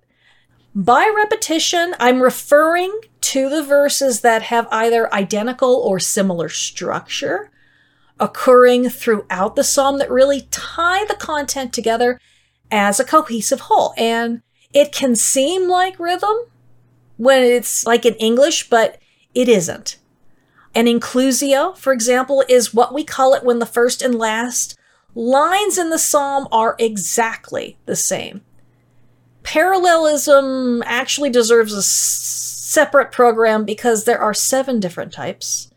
By 0.74 1.12
repetition, 1.14 1.94
I'm 1.98 2.22
referring 2.22 2.98
to 3.20 3.48
the 3.48 3.62
verses 3.62 4.22
that 4.22 4.42
have 4.44 4.68
either 4.70 5.12
identical 5.12 5.74
or 5.74 6.00
similar 6.00 6.48
structure 6.48 7.50
occurring 8.21 8.88
throughout 8.88 9.56
the 9.56 9.64
psalm 9.64 9.99
that 9.99 10.11
really 10.11 10.42
tie 10.50 11.04
the 11.06 11.14
content 11.14 11.73
together 11.73 12.21
as 12.71 13.00
a 13.00 13.04
cohesive 13.04 13.61
whole. 13.61 13.92
And 13.97 14.42
it 14.73 14.92
can 14.92 15.16
seem 15.16 15.68
like 15.68 15.99
rhythm 15.99 16.37
when 17.16 17.42
it's 17.42 17.87
like 17.87 18.04
in 18.04 18.14
English, 18.14 18.68
but 18.68 18.99
it 19.35 19.49
isn't. 19.49 19.99
An 20.75 20.87
inclusio, 20.87 21.76
for 21.76 21.92
example, 21.92 22.44
is 22.49 22.75
what 22.75 22.92
we 22.92 23.04
call 23.04 23.35
it 23.35 23.44
when 23.44 23.61
the 23.61 23.66
first 23.66 24.02
and 24.02 24.16
last 24.16 24.76
lines 25.14 25.78
in 25.78 25.90
the 25.90 25.99
psalm 25.99 26.49
are 26.50 26.75
exactly 26.78 27.78
the 27.87 27.94
same. 27.94 28.42
Parallelism 29.44 30.83
actually 30.85 31.30
deserves 31.30 31.73
a 31.73 31.83
separate 31.83 33.12
program 33.12 33.64
because 33.64 34.04
there 34.04 34.18
are 34.18 34.35
seven 34.35 34.80
different 34.80 35.12
types. 35.12 35.71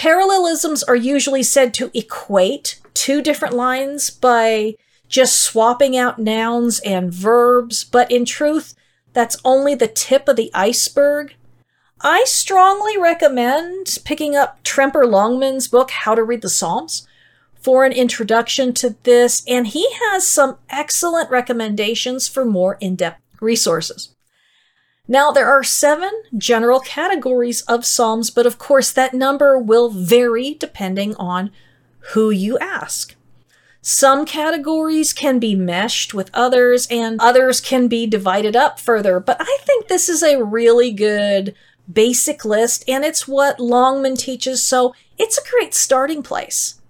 Parallelisms 0.00 0.82
are 0.84 0.96
usually 0.96 1.42
said 1.42 1.74
to 1.74 1.90
equate 1.92 2.80
two 2.94 3.20
different 3.20 3.54
lines 3.54 4.08
by 4.08 4.76
just 5.10 5.38
swapping 5.42 5.94
out 5.94 6.18
nouns 6.18 6.80
and 6.80 7.12
verbs, 7.12 7.84
but 7.84 8.10
in 8.10 8.24
truth, 8.24 8.74
that's 9.12 9.36
only 9.44 9.74
the 9.74 9.86
tip 9.86 10.26
of 10.26 10.36
the 10.36 10.50
iceberg. 10.54 11.34
I 12.00 12.24
strongly 12.26 12.96
recommend 12.96 13.98
picking 14.06 14.34
up 14.34 14.64
Tremper 14.64 15.04
Longman's 15.04 15.68
book, 15.68 15.90
How 15.90 16.14
to 16.14 16.24
Read 16.24 16.40
the 16.40 16.48
Psalms, 16.48 17.06
for 17.60 17.84
an 17.84 17.92
introduction 17.92 18.72
to 18.72 18.96
this, 19.02 19.42
and 19.46 19.66
he 19.66 19.86
has 20.06 20.26
some 20.26 20.56
excellent 20.70 21.28
recommendations 21.28 22.26
for 22.26 22.46
more 22.46 22.78
in 22.80 22.96
depth 22.96 23.20
resources. 23.42 24.09
Now, 25.10 25.32
there 25.32 25.48
are 25.48 25.64
seven 25.64 26.12
general 26.38 26.78
categories 26.78 27.62
of 27.62 27.84
Psalms, 27.84 28.30
but 28.30 28.46
of 28.46 28.58
course, 28.58 28.92
that 28.92 29.12
number 29.12 29.58
will 29.58 29.88
vary 29.90 30.54
depending 30.54 31.16
on 31.16 31.50
who 32.12 32.30
you 32.30 32.56
ask. 32.60 33.16
Some 33.82 34.24
categories 34.24 35.12
can 35.12 35.40
be 35.40 35.56
meshed 35.56 36.14
with 36.14 36.30
others, 36.32 36.86
and 36.92 37.20
others 37.20 37.60
can 37.60 37.88
be 37.88 38.06
divided 38.06 38.54
up 38.54 38.78
further, 38.78 39.18
but 39.18 39.38
I 39.40 39.58
think 39.62 39.88
this 39.88 40.08
is 40.08 40.22
a 40.22 40.44
really 40.44 40.92
good 40.92 41.56
basic 41.92 42.44
list, 42.44 42.84
and 42.86 43.04
it's 43.04 43.26
what 43.26 43.58
Longman 43.58 44.14
teaches, 44.14 44.64
so 44.64 44.94
it's 45.18 45.38
a 45.38 45.50
great 45.50 45.74
starting 45.74 46.22
place. 46.22 46.80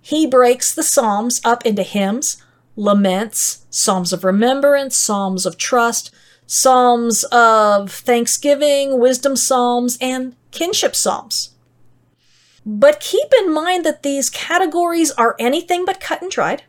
He 0.00 0.28
breaks 0.28 0.72
the 0.72 0.84
Psalms 0.84 1.40
up 1.44 1.66
into 1.66 1.82
hymns, 1.82 2.40
laments, 2.76 3.66
psalms 3.68 4.12
of 4.12 4.22
remembrance, 4.22 4.96
psalms 4.96 5.44
of 5.44 5.58
trust, 5.58 6.12
psalms 6.48 7.24
of 7.24 7.92
thanksgiving, 7.92 8.98
wisdom 8.98 9.36
psalms, 9.36 9.98
and 10.00 10.34
kingship 10.50 10.96
psalms. 10.96 11.54
But 12.64 13.00
keep 13.00 13.28
in 13.38 13.52
mind 13.52 13.84
that 13.84 14.02
these 14.02 14.30
categories 14.30 15.10
are 15.12 15.36
anything 15.38 15.84
but 15.84 16.00
cut 16.00 16.22
and 16.22 16.30
dried, 16.30 16.64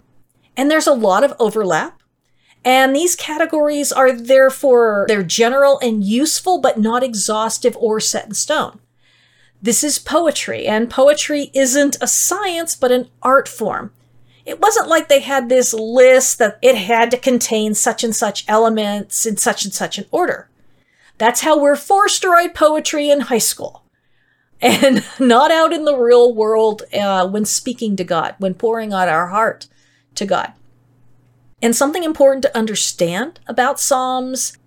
and 0.55 0.69
there's 0.69 0.86
a 0.86 0.93
lot 0.93 1.24
of 1.24 1.33
overlap. 1.39 2.01
And 2.65 2.93
these 2.93 3.15
categories 3.15 3.93
are 3.93 4.12
therefore 4.12 5.05
they're 5.07 5.24
general 5.24 5.79
and 5.79 6.03
useful, 6.03 6.59
but 6.59 6.77
not 6.77 7.01
exhaustive 7.01 7.77
or 7.77 8.01
set 8.01 8.25
in 8.25 8.33
stone. 8.33 8.79
This 9.62 9.81
is 9.81 9.98
poetry, 9.98 10.67
and 10.67 10.89
poetry 10.89 11.51
isn't 11.53 11.95
a 12.01 12.07
science, 12.07 12.75
but 12.75 12.91
an 12.91 13.09
art 13.21 13.48
form. 13.48 13.93
It 14.46 14.60
wasn't 14.60 14.88
like 14.88 15.08
they 15.08 15.19
had 15.19 15.50
this 15.50 15.74
list 15.74 16.39
that 16.39 16.58
it 16.62 16.75
had 16.75 17.12
to 17.12 17.17
contain 17.17 17.75
such 17.75 18.03
and 18.03 18.15
such 18.15 18.46
elements 18.48 19.25
in 19.25 19.38
such 19.38 19.65
and 19.65 19.74
such 19.74 19.98
an 19.98 20.05
order. 20.12 20.50
That's 21.17 21.41
how 21.41 21.60
we're 21.60 21.75
forced 21.75 22.22
to 22.22 22.29
write 22.29 22.55
poetry 22.55 23.10
in 23.10 23.22
high 23.22 23.39
school 23.39 23.84
and 24.62 25.05
not 25.19 25.51
out 25.51 25.74
in 25.74 25.86
the 25.86 25.98
real 25.98 26.34
world 26.34 26.84
uh, 26.93 27.27
when 27.27 27.46
speaking 27.46 27.96
to 27.98 28.03
God, 28.03 28.36
when 28.39 28.53
pouring 28.53 28.93
out 28.93 29.10
our 29.10 29.27
heart 29.27 29.67
to 30.15 30.25
God. 30.25 30.53
And 31.62 31.75
something 31.75 32.03
important 32.03 32.43
to 32.43 32.58
understand 32.58 33.39
about 33.48 33.79
Psalms 33.79 34.58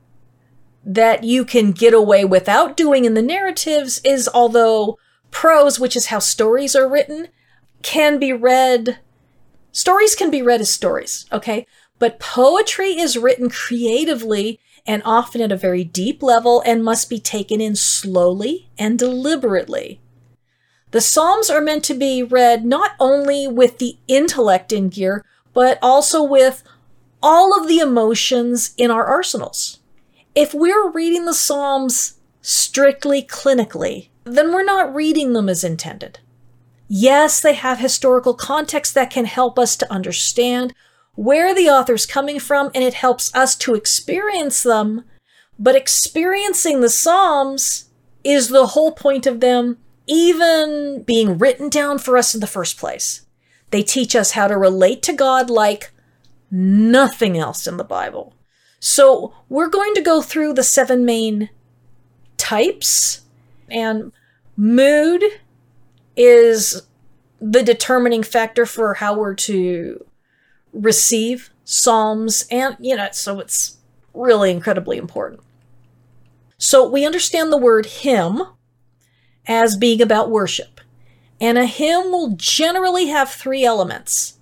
that 0.85 1.25
you 1.25 1.45
can 1.45 1.73
get 1.73 1.95
away 1.95 2.25
without 2.25 2.77
doing 2.77 3.05
in 3.05 3.15
the 3.15 3.23
narratives 3.23 4.01
is 4.05 4.29
although 4.33 4.99
prose, 5.31 5.79
which 5.81 5.97
is 5.97 6.07
how 6.07 6.19
stories 6.19 6.77
are 6.77 6.89
written, 6.89 7.29
can 7.83 8.19
be 8.19 8.33
read, 8.33 8.99
stories 9.73 10.15
can 10.15 10.31
be 10.31 10.43
read 10.43 10.61
as 10.61 10.71
stories, 10.71 11.27
okay? 11.33 11.67
But 11.99 12.21
poetry 12.21 12.99
is 12.99 13.19
written 13.19 13.51
creatively 13.51 14.61
and 14.87 15.03
often 15.05 15.41
at 15.41 15.53
a 15.53 15.57
very 15.57 15.85
deep 15.85 16.23
level 16.23 16.63
and 16.65 16.85
must 16.85 17.09
be 17.09 17.19
taken 17.19 17.61
in 17.61 17.77
slowly 17.77 18.69
and 18.79 18.99
deliberately. 18.99 20.01
The 20.91 21.01
Psalms 21.01 21.49
are 21.49 21.61
meant 21.61 21.85
to 21.85 21.95
be 21.95 22.23
read 22.23 22.65
not 22.65 22.93
only 23.01 23.49
with 23.49 23.79
the 23.79 23.97
intellect 24.09 24.73
in 24.73 24.91
gear, 24.91 25.25
but 25.55 25.79
also 25.81 26.23
with 26.23 26.63
all 27.23 27.59
of 27.59 27.69
the 27.69 27.79
emotions 27.79 28.75
in 28.77 28.91
our 28.91 29.07
arsenals. 29.07 29.79
If 30.35 30.53
we're 30.53 30.91
reading 30.91 31.25
the 31.25 31.35
Psalms 31.35 32.19
strictly 32.41 33.23
clinically, 33.23 34.09
then 34.25 34.53
we're 34.53 34.65
not 34.65 34.95
reading 34.95 35.33
them 35.33 35.49
as 35.49 35.65
intended. 35.65 36.19
Yes, 36.95 37.41
they 37.41 37.55
have 37.55 37.79
historical 37.79 38.35
context 38.35 38.93
that 38.93 39.09
can 39.09 39.25
help 39.25 39.59
us 39.59 39.77
to 39.77 39.91
understand 39.91 40.75
where 41.15 41.55
the 41.55 41.67
author's 41.71 42.05
coming 42.05 42.39
from, 42.39 42.71
and 42.75 42.85
it 42.85 42.93
helps 42.93 43.35
us 43.35 43.57
to 43.57 43.75
experience 43.75 44.63
them. 44.63 45.05
But 45.59 45.75
experiencing 45.75 46.83
the 46.83 46.91
Psalms 46.91 47.89
is 48.25 48.51
the 48.51 48.67
whole 48.67 48.93
point 48.93 49.27
of 49.27 49.41
them, 49.41 49.79
even 50.07 51.03
being 51.07 51.39
written 51.39 51.71
down 51.71 51.97
for 51.97 52.19
us 52.19 52.35
in 52.35 52.43
the 52.43 52.47
first 52.47 52.77
place. 52.77 53.25
They 53.71 53.83
teach 53.83 54.15
us 54.15 54.33
how 54.33 54.47
to 54.47 54.59
relate 54.59 55.03
to 55.05 55.15
God 55.15 55.49
like 55.49 55.93
nothing 56.51 57.39
else 57.39 57.67
in 57.67 57.79
the 57.79 57.85
Bible. 57.85 58.35
So 58.81 59.33
we're 59.49 59.71
going 59.71 59.95
to 59.95 60.03
go 60.03 60.21
through 60.21 60.53
the 60.53 60.63
seven 60.63 61.07
main 61.07 61.49
types, 62.37 63.23
and 63.71 64.13
mood 64.59 65.23
is 66.17 66.83
the 67.41 67.63
determining 67.63 68.23
factor 68.23 68.67
for 68.67 68.95
how 68.95 69.17
we're 69.17 69.35
to 69.35 70.05
receive 70.73 71.51
psalms 71.65 72.45
and 72.51 72.77
you 72.81 72.97
know 72.97 73.09
so 73.13 73.41
it's 73.41 73.79
really 74.15 74.51
incredibly 74.51 74.99
important. 74.99 75.41
So 76.59 76.89
we 76.89 77.05
understand 77.05 77.53
the 77.53 77.59
word 77.59 77.87
hymn 77.87 78.43
as 79.47 79.77
being 79.77 80.01
about 80.01 80.31
worship 80.31 80.81
and 81.41 81.59
a 81.59 81.67
hymn 81.67 82.13
will 82.13 82.35
generally 82.37 83.09
have 83.09 83.29
three 83.29 83.65
elements 83.65 84.39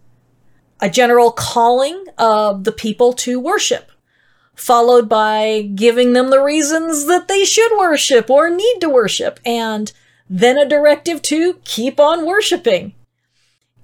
a 0.82 0.90
general 0.90 1.30
calling 1.30 2.04
of 2.18 2.64
the 2.64 2.72
people 2.72 3.12
to 3.12 3.40
worship 3.40 3.90
followed 4.54 5.08
by 5.08 5.70
giving 5.74 6.12
them 6.12 6.28
the 6.28 6.42
reasons 6.42 7.06
that 7.06 7.28
they 7.28 7.44
should 7.44 7.78
worship 7.78 8.28
or 8.28 8.50
need 8.50 8.78
to 8.80 8.90
worship 8.90 9.40
and 9.44 9.92
then 10.30 10.56
a 10.56 10.64
directive 10.64 11.20
to 11.20 11.60
keep 11.64 12.00
on 12.00 12.24
worshiping 12.24 12.94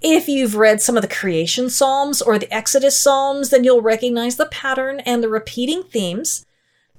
if 0.02 0.28
you've 0.28 0.56
read 0.56 0.80
some 0.82 0.96
of 0.96 1.02
the 1.02 1.08
creation 1.08 1.70
psalms 1.70 2.20
or 2.20 2.38
the 2.38 2.52
Exodus 2.54 3.00
psalms, 3.00 3.50
then 3.50 3.64
you'll 3.64 3.82
recognize 3.82 4.36
the 4.36 4.46
pattern 4.46 5.00
and 5.00 5.22
the 5.22 5.28
repeating 5.28 5.82
themes 5.82 6.44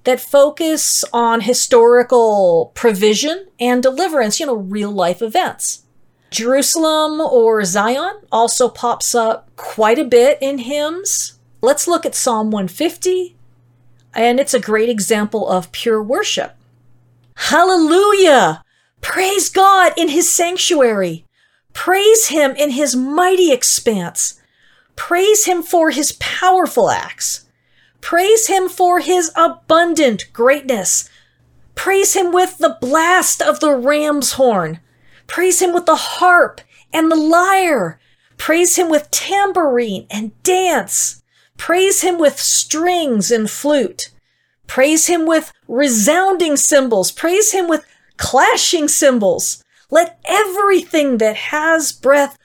that 0.03 0.19
focus 0.19 1.03
on 1.13 1.41
historical 1.41 2.71
provision 2.73 3.47
and 3.59 3.83
deliverance, 3.83 4.39
you 4.39 4.45
know, 4.45 4.55
real 4.55 4.91
life 4.91 5.21
events. 5.21 5.83
Jerusalem 6.31 7.21
or 7.21 7.63
Zion 7.63 8.21
also 8.31 8.67
pops 8.67 9.13
up 9.15 9.49
quite 9.55 9.99
a 9.99 10.05
bit 10.05 10.37
in 10.41 10.59
hymns. 10.59 11.39
Let's 11.61 11.87
look 11.87 12.05
at 12.05 12.15
Psalm 12.15 12.51
150, 12.51 13.35
and 14.13 14.39
it's 14.39 14.53
a 14.53 14.59
great 14.59 14.89
example 14.89 15.47
of 15.47 15.71
pure 15.71 16.01
worship. 16.01 16.55
Hallelujah! 17.35 18.63
Praise 19.01 19.49
God 19.49 19.93
in 19.97 20.09
his 20.09 20.29
sanctuary. 20.29 21.25
Praise 21.73 22.27
him 22.27 22.51
in 22.55 22.71
his 22.71 22.95
mighty 22.95 23.51
expanse. 23.51 24.39
Praise 24.95 25.45
him 25.45 25.61
for 25.61 25.91
his 25.91 26.13
powerful 26.13 26.89
acts. 26.89 27.45
Praise 28.01 28.47
him 28.47 28.67
for 28.67 28.99
his 28.99 29.31
abundant 29.35 30.31
greatness. 30.33 31.09
Praise 31.75 32.15
him 32.15 32.31
with 32.31 32.57
the 32.57 32.77
blast 32.81 33.41
of 33.41 33.59
the 33.59 33.75
ram's 33.75 34.33
horn. 34.33 34.79
Praise 35.27 35.61
him 35.61 35.73
with 35.73 35.85
the 35.85 35.95
harp 35.95 36.61
and 36.91 37.11
the 37.11 37.15
lyre. 37.15 37.99
Praise 38.37 38.75
him 38.75 38.89
with 38.89 39.11
tambourine 39.11 40.07
and 40.09 40.31
dance. 40.43 41.21
Praise 41.57 42.01
him 42.01 42.17
with 42.17 42.39
strings 42.39 43.31
and 43.31 43.49
flute. 43.49 44.11
Praise 44.67 45.07
him 45.07 45.25
with 45.25 45.53
resounding 45.67 46.55
cymbals. 46.57 47.11
Praise 47.11 47.51
him 47.51 47.67
with 47.67 47.85
clashing 48.17 48.87
cymbals. 48.87 49.63
Let 49.89 50.19
everything 50.25 51.17
that 51.19 51.35
has 51.35 51.91
breath 51.91 52.37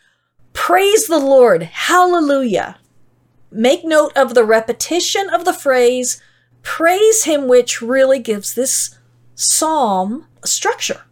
praise 0.53 1.07
the 1.07 1.19
Lord. 1.19 1.63
Hallelujah. 1.63 2.79
Make 3.51 3.85
note 3.85 4.17
of 4.17 4.35
the 4.35 4.45
repetition 4.45 5.29
of 5.29 5.45
the 5.45 5.53
phrase, 5.53 6.23
praise 6.63 7.25
him, 7.25 7.49
which 7.49 7.83
really 7.83 8.19
gives 8.19 8.55
this 8.55 8.99
psalm 9.35 10.27
structure. 10.45 11.03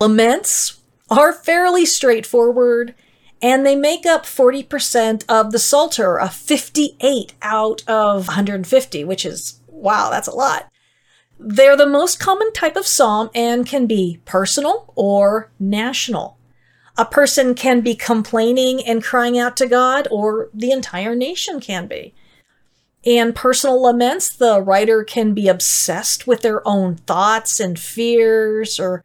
Laments 0.00 0.80
are 1.10 1.32
fairly 1.32 1.86
straightforward 1.86 2.94
and 3.40 3.64
they 3.64 3.76
make 3.76 4.04
up 4.04 4.24
40% 4.24 5.24
of 5.28 5.52
the 5.52 5.58
Psalter, 5.58 6.16
a 6.16 6.28
58 6.28 7.34
out 7.40 7.82
of 7.88 8.26
150, 8.26 9.04
which 9.04 9.24
is, 9.24 9.60
wow, 9.68 10.10
that's 10.10 10.28
a 10.28 10.34
lot. 10.34 10.68
They're 11.38 11.76
the 11.76 11.86
most 11.86 12.18
common 12.18 12.52
type 12.52 12.76
of 12.76 12.86
psalm 12.86 13.30
and 13.34 13.66
can 13.66 13.86
be 13.86 14.20
personal 14.24 14.92
or 14.96 15.50
national. 15.58 16.36
A 16.96 17.04
person 17.04 17.54
can 17.54 17.80
be 17.80 17.94
complaining 17.94 18.84
and 18.84 19.04
crying 19.04 19.38
out 19.38 19.56
to 19.58 19.68
God, 19.68 20.08
or 20.10 20.50
the 20.52 20.72
entire 20.72 21.14
nation 21.14 21.60
can 21.60 21.86
be. 21.86 22.12
In 23.04 23.32
personal 23.32 23.80
laments, 23.80 24.28
the 24.28 24.60
writer 24.60 25.04
can 25.04 25.32
be 25.32 25.46
obsessed 25.46 26.26
with 26.26 26.42
their 26.42 26.66
own 26.66 26.96
thoughts 26.96 27.60
and 27.60 27.78
fears, 27.78 28.80
or 28.80 29.04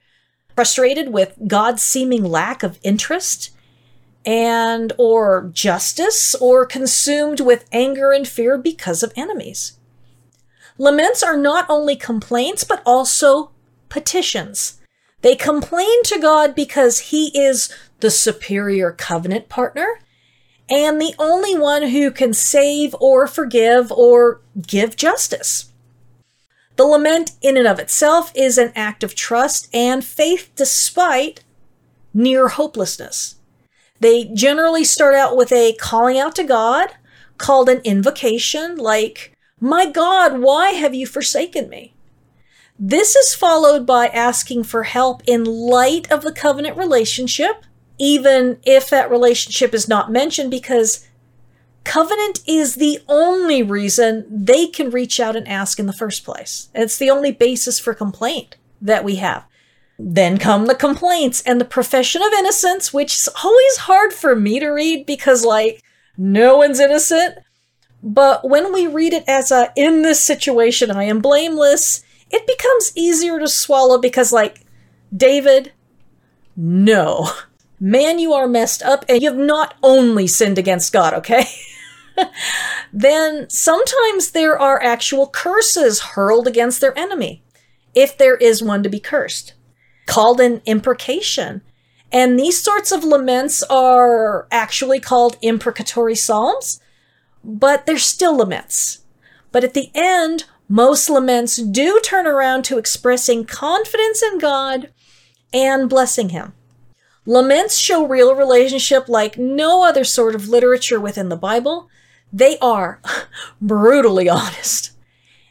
frustrated 0.55 1.13
with 1.13 1.37
God's 1.47 1.83
seeming 1.83 2.23
lack 2.23 2.63
of 2.63 2.79
interest 2.81 3.51
and 4.25 4.91
or 4.97 5.51
justice 5.53 6.33
or 6.35 6.65
consumed 6.65 7.39
with 7.39 7.65
anger 7.71 8.11
and 8.11 8.27
fear 8.27 8.57
because 8.57 9.03
of 9.03 9.13
enemies. 9.15 9.77
Laments 10.77 11.21
are 11.23 11.37
not 11.37 11.65
only 11.69 11.95
complaints 11.95 12.63
but 12.63 12.81
also 12.85 13.51
petitions. 13.89 14.79
They 15.21 15.35
complain 15.35 16.03
to 16.03 16.19
God 16.19 16.55
because 16.55 16.99
he 16.99 17.27
is 17.37 17.73
the 17.99 18.11
superior 18.11 18.91
covenant 18.91 19.49
partner 19.49 19.99
and 20.69 20.99
the 20.99 21.13
only 21.19 21.57
one 21.57 21.89
who 21.89 22.11
can 22.11 22.33
save 22.33 22.95
or 22.99 23.27
forgive 23.27 23.91
or 23.91 24.41
give 24.65 24.95
justice. 24.95 25.71
The 26.75 26.85
lament 26.85 27.31
in 27.41 27.57
and 27.57 27.67
of 27.67 27.79
itself 27.79 28.31
is 28.35 28.57
an 28.57 28.71
act 28.75 29.03
of 29.03 29.15
trust 29.15 29.69
and 29.73 30.03
faith 30.03 30.51
despite 30.55 31.43
near 32.13 32.47
hopelessness. 32.47 33.35
They 33.99 34.25
generally 34.25 34.83
start 34.83 35.15
out 35.15 35.37
with 35.37 35.51
a 35.51 35.73
calling 35.73 36.17
out 36.17 36.35
to 36.35 36.43
God 36.43 36.89
called 37.37 37.69
an 37.69 37.81
invocation, 37.83 38.75
like, 38.77 39.32
My 39.63 39.85
God, 39.85 40.39
why 40.39 40.71
have 40.71 40.93
you 40.93 41.07
forsaken 41.07 41.69
me? 41.69 41.93
This 42.77 43.15
is 43.15 43.33
followed 43.33 43.85
by 43.85 44.07
asking 44.07 44.65
for 44.65 44.83
help 44.83 45.23
in 45.25 45.45
light 45.45 46.11
of 46.11 46.21
the 46.21 46.33
covenant 46.33 46.75
relationship, 46.75 47.63
even 47.97 48.59
if 48.63 48.89
that 48.89 49.09
relationship 49.09 49.73
is 49.73 49.87
not 49.87 50.11
mentioned, 50.11 50.51
because 50.51 51.07
covenant 51.85 52.41
is 52.45 52.75
the 52.75 52.99
only 53.07 53.63
reason 53.63 54.25
they 54.29 54.67
can 54.67 54.89
reach 54.89 55.21
out 55.21 55.37
and 55.37 55.47
ask 55.47 55.79
in 55.79 55.85
the 55.85 55.93
first 55.93 56.25
place. 56.25 56.67
It's 56.75 56.97
the 56.97 57.09
only 57.09 57.31
basis 57.31 57.79
for 57.79 57.93
complaint 57.93 58.57
that 58.81 59.05
we 59.05 59.15
have. 59.15 59.45
Then 59.97 60.39
come 60.39 60.65
the 60.65 60.75
complaints 60.75 61.41
and 61.45 61.61
the 61.61 61.63
profession 61.63 62.21
of 62.21 62.33
innocence, 62.33 62.93
which 62.93 63.17
is 63.17 63.29
always 63.41 63.77
hard 63.77 64.11
for 64.11 64.35
me 64.35 64.59
to 64.59 64.67
read 64.67 65.05
because, 65.05 65.45
like, 65.45 65.81
no 66.17 66.57
one's 66.57 66.81
innocent. 66.81 67.37
But 68.03 68.47
when 68.47 68.73
we 68.73 68.85
read 68.85 69.13
it 69.13 69.23
as 69.27 69.49
a, 69.49 69.71
in 69.77 70.01
this 70.01 70.19
situation, 70.19 70.91
I 70.91 71.05
am 71.05 71.21
blameless, 71.21 72.03
it 72.29 72.45
becomes 72.45 72.91
easier 72.95 73.39
to 73.39 73.47
swallow 73.47 73.97
because, 73.97 74.33
like, 74.33 74.65
David, 75.15 75.71
no. 76.57 77.29
Man, 77.79 78.19
you 78.19 78.33
are 78.33 78.47
messed 78.47 78.83
up 78.83 79.05
and 79.07 79.21
you 79.21 79.29
have 79.29 79.39
not 79.39 79.75
only 79.81 80.27
sinned 80.27 80.57
against 80.57 80.91
God, 80.91 81.13
okay? 81.13 81.45
then 82.93 83.49
sometimes 83.49 84.31
there 84.31 84.59
are 84.59 84.83
actual 84.83 85.27
curses 85.27 86.01
hurled 86.01 86.45
against 86.45 86.81
their 86.81 86.97
enemy, 86.97 87.41
if 87.95 88.17
there 88.17 88.35
is 88.35 88.61
one 88.61 88.83
to 88.83 88.89
be 88.89 88.99
cursed, 88.99 89.53
called 90.07 90.41
an 90.41 90.61
imprecation. 90.65 91.61
And 92.11 92.37
these 92.37 92.61
sorts 92.61 92.91
of 92.91 93.03
laments 93.05 93.63
are 93.63 94.47
actually 94.51 94.99
called 94.99 95.37
imprecatory 95.41 96.15
psalms, 96.15 96.79
but 97.43 97.85
they're 97.85 97.97
still 97.97 98.37
laments. 98.37 98.99
But 99.51 99.63
at 99.63 99.73
the 99.73 99.91
end, 99.93 100.45
most 100.67 101.09
laments 101.09 101.57
do 101.57 101.99
turn 102.03 102.25
around 102.25 102.63
to 102.65 102.77
expressing 102.77 103.45
confidence 103.45 104.23
in 104.23 104.39
God 104.39 104.89
and 105.53 105.89
blessing 105.89 106.29
Him. 106.29 106.53
Laments 107.25 107.77
show 107.77 108.05
real 108.05 108.35
relationship 108.35 109.07
like 109.07 109.37
no 109.37 109.83
other 109.85 110.03
sort 110.03 110.35
of 110.35 110.49
literature 110.49 110.99
within 110.99 111.29
the 111.29 111.37
Bible. 111.37 111.89
They 112.31 112.57
are 112.59 112.99
brutally 113.61 114.27
honest. 114.27 114.91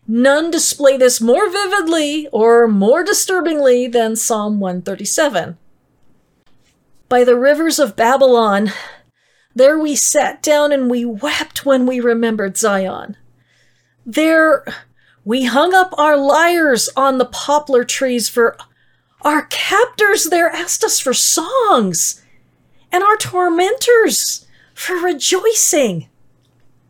None 0.07 0.51
display 0.51 0.97
this 0.97 1.21
more 1.21 1.49
vividly 1.49 2.29
or 2.33 2.67
more 2.67 3.05
disturbingly 3.05 3.87
than 3.87 4.17
Psalm 4.17 4.59
137. 4.59 5.57
By 7.09 7.25
the 7.25 7.39
rivers 7.39 7.79
of 7.79 7.95
Babylon, 7.95 8.73
there 9.55 9.79
we 9.79 9.95
sat 9.97 10.43
down 10.43 10.73
and 10.73 10.91
we 10.91 11.05
wept 11.05 11.67
when 11.67 11.87
we 11.87 12.01
remembered 12.01 12.57
Zion. 12.57 13.17
There 14.07 14.65
we 15.25 15.45
hung 15.45 15.75
up 15.75 15.95
our 15.97 16.17
lyres 16.17 16.89
on 16.97 17.19
the 17.19 17.25
poplar 17.27 17.85
trees, 17.85 18.29
for 18.29 18.57
our 19.21 19.43
captors 19.43 20.25
there 20.25 20.51
asked 20.51 20.83
us 20.83 20.99
for 20.99 21.15
songs, 21.15 22.23
and 22.91 23.05
our 23.05 23.17
tormentors 23.17 24.47
for 24.75 24.97
rejoicing. 24.97 26.09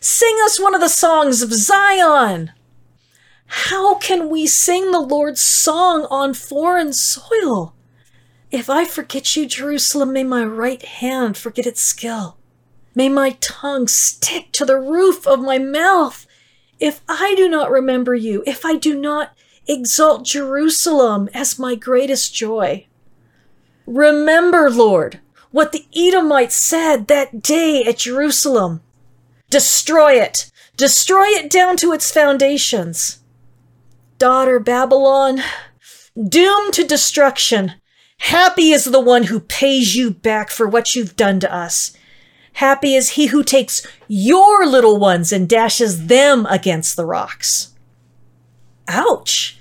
Sing 0.01 0.37
us 0.45 0.59
one 0.59 0.75
of 0.75 0.81
the 0.81 0.89
songs 0.89 1.43
of 1.43 1.53
Zion. 1.53 2.53
How 3.47 3.97
can 3.97 4.31
we 4.31 4.47
sing 4.47 4.91
the 4.91 5.01
Lord's 5.01 5.43
song 5.43 6.07
on 6.11 6.33
foreign 6.33 6.95
soil? 6.95 7.75
If 8.51 8.71
I 8.71 8.87
forget 8.87 9.37
you, 9.37 9.47
Jerusalem, 9.47 10.15
may 10.15 10.25
my 10.25 10.45
right 10.45 10.83
hand 10.83 11.37
forget 11.37 11.67
its 11.67 11.83
skill. 11.83 12.39
May 12.95 13.09
my 13.09 13.37
tongue 13.41 13.89
stick 13.89 14.53
to 14.53 14.65
the 14.65 14.79
roof 14.79 15.27
of 15.27 15.41
my 15.41 15.59
mouth 15.59 16.27
if 16.79 17.01
I 17.09 17.35
do 17.37 17.49
not 17.49 17.71
remember 17.71 18.15
you, 18.15 18.43
if 18.47 18.67
I 18.67 18.77
do 18.77 18.99
not 18.99 19.37
exalt 19.67 20.25
Jerusalem 20.25 21.29
as 21.33 21.59
my 21.59 21.75
greatest 21.75 22.35
joy. 22.35 22.87
Remember, 23.87 24.71
Lord, 24.71 25.21
what 25.51 25.73
the 25.73 25.87
Edomites 25.95 26.57
said 26.57 27.07
that 27.07 27.43
day 27.43 27.85
at 27.85 27.99
Jerusalem. 27.99 28.83
Destroy 29.49 30.15
it! 30.15 30.51
Destroy 30.77 31.27
it 31.27 31.51
down 31.51 31.77
to 31.77 31.93
its 31.93 32.11
foundations. 32.11 33.21
Daughter 34.19 34.59
Babylon, 34.59 35.43
doomed 36.17 36.73
to 36.75 36.85
destruction, 36.85 37.75
happy 38.19 38.73
is 38.73 38.87
the 38.87 39.01
one 39.01 39.25
who 39.25 39.39
pays 39.39 39.95
you 39.95 40.11
back 40.11 40.51
for 40.51 40.67
what 40.67 40.95
you've 40.95 41.15
done 41.15 41.39
to 41.41 41.55
us. 41.55 41.97
Happy 42.55 42.95
is 42.95 43.11
he 43.11 43.27
who 43.27 43.43
takes 43.43 43.87
your 44.09 44.67
little 44.67 44.99
ones 44.99 45.33
and 45.33 45.49
dashes 45.49 46.07
them 46.07 46.47
against 46.47 46.97
the 46.97 47.07
rocks. 47.07 47.75
Ouch! 48.89 49.59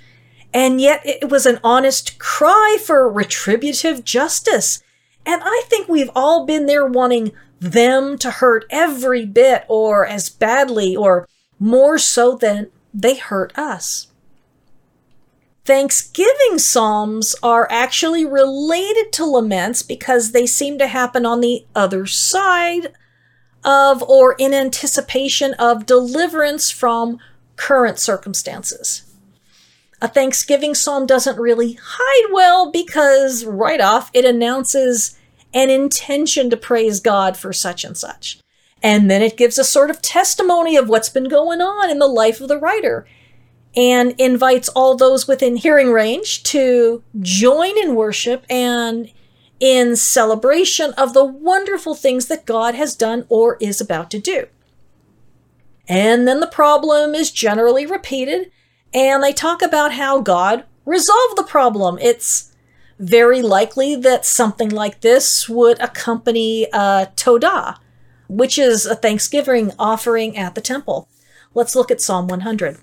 And 0.52 0.80
yet 0.80 1.00
it 1.04 1.30
was 1.30 1.46
an 1.46 1.58
honest 1.64 2.18
cry 2.18 2.76
for 2.84 3.10
retributive 3.10 4.04
justice. 4.04 4.82
And 5.24 5.40
I 5.44 5.62
think 5.66 5.88
we've 5.88 6.10
all 6.14 6.44
been 6.44 6.66
there 6.66 6.86
wanting 6.86 7.32
them 7.58 8.18
to 8.18 8.30
hurt 8.30 8.66
every 8.70 9.24
bit 9.24 9.64
or 9.68 10.06
as 10.06 10.28
badly 10.28 10.94
or 10.94 11.28
more 11.58 11.96
so 11.96 12.36
than 12.36 12.70
they 12.92 13.14
hurt 13.14 13.56
us. 13.56 14.08
Thanksgiving 15.64 16.58
psalms 16.58 17.36
are 17.40 17.68
actually 17.70 18.24
related 18.24 19.12
to 19.12 19.24
laments 19.24 19.82
because 19.82 20.32
they 20.32 20.44
seem 20.44 20.76
to 20.78 20.88
happen 20.88 21.24
on 21.24 21.40
the 21.40 21.64
other 21.74 22.04
side 22.04 22.88
of 23.64 24.02
or 24.02 24.34
in 24.40 24.52
anticipation 24.52 25.54
of 25.54 25.86
deliverance 25.86 26.72
from 26.72 27.18
current 27.54 28.00
circumstances. 28.00 29.04
A 30.00 30.08
Thanksgiving 30.08 30.74
psalm 30.74 31.06
doesn't 31.06 31.38
really 31.38 31.78
hide 31.80 32.32
well 32.32 32.72
because 32.72 33.44
right 33.44 33.80
off 33.80 34.10
it 34.12 34.24
announces 34.24 35.16
an 35.54 35.70
intention 35.70 36.50
to 36.50 36.56
praise 36.56 36.98
God 36.98 37.36
for 37.36 37.52
such 37.52 37.84
and 37.84 37.96
such. 37.96 38.40
And 38.82 39.08
then 39.08 39.22
it 39.22 39.36
gives 39.36 39.58
a 39.58 39.64
sort 39.64 39.90
of 39.90 40.02
testimony 40.02 40.76
of 40.76 40.88
what's 40.88 41.08
been 41.08 41.28
going 41.28 41.60
on 41.60 41.88
in 41.88 42.00
the 42.00 42.08
life 42.08 42.40
of 42.40 42.48
the 42.48 42.58
writer 42.58 43.06
and 43.74 44.14
invites 44.18 44.68
all 44.70 44.96
those 44.96 45.26
within 45.26 45.56
hearing 45.56 45.92
range 45.92 46.42
to 46.42 47.02
join 47.20 47.78
in 47.78 47.94
worship 47.94 48.44
and 48.50 49.10
in 49.60 49.96
celebration 49.96 50.92
of 50.94 51.14
the 51.14 51.24
wonderful 51.24 51.94
things 51.94 52.26
that 52.26 52.44
God 52.44 52.74
has 52.74 52.94
done 52.96 53.24
or 53.28 53.56
is 53.60 53.80
about 53.80 54.10
to 54.10 54.18
do. 54.18 54.46
And 55.88 56.26
then 56.26 56.40
the 56.40 56.46
problem 56.46 57.14
is 57.14 57.30
generally 57.30 57.86
repeated, 57.86 58.50
and 58.92 59.22
they 59.22 59.32
talk 59.32 59.62
about 59.62 59.92
how 59.92 60.20
God 60.20 60.64
resolved 60.84 61.36
the 61.36 61.44
problem. 61.44 61.98
It's 62.00 62.52
very 62.98 63.42
likely 63.42 63.96
that 63.96 64.26
something 64.26 64.68
like 64.68 65.00
this 65.00 65.48
would 65.48 65.80
accompany 65.80 66.64
a 66.72 67.08
Todah, 67.16 67.78
which 68.28 68.58
is 68.58 68.86
a 68.86 68.94
Thanksgiving 68.94 69.72
offering 69.78 70.36
at 70.36 70.54
the 70.54 70.60
temple. 70.60 71.08
Let's 71.54 71.74
look 71.74 71.90
at 71.90 72.00
Psalm 72.00 72.28
100. 72.28 72.78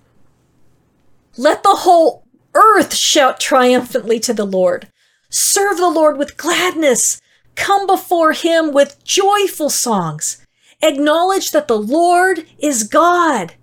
Let 1.40 1.64
the 1.64 1.70
whole 1.70 2.26
earth 2.54 2.94
shout 2.94 3.40
triumphantly 3.40 4.20
to 4.20 4.34
the 4.34 4.44
Lord. 4.44 4.90
Serve 5.30 5.78
the 5.78 5.90
Lord 5.90 6.18
with 6.18 6.36
gladness. 6.36 7.22
Come 7.56 7.88
before 7.88 8.34
him 8.34 8.74
with 8.74 9.02
joyful 9.06 9.70
songs. 9.70 10.46
Acknowledge 10.82 11.52
that 11.52 11.70
the 11.70 11.78
Lord 11.78 12.46
is 12.58 12.84
God. 12.84 13.54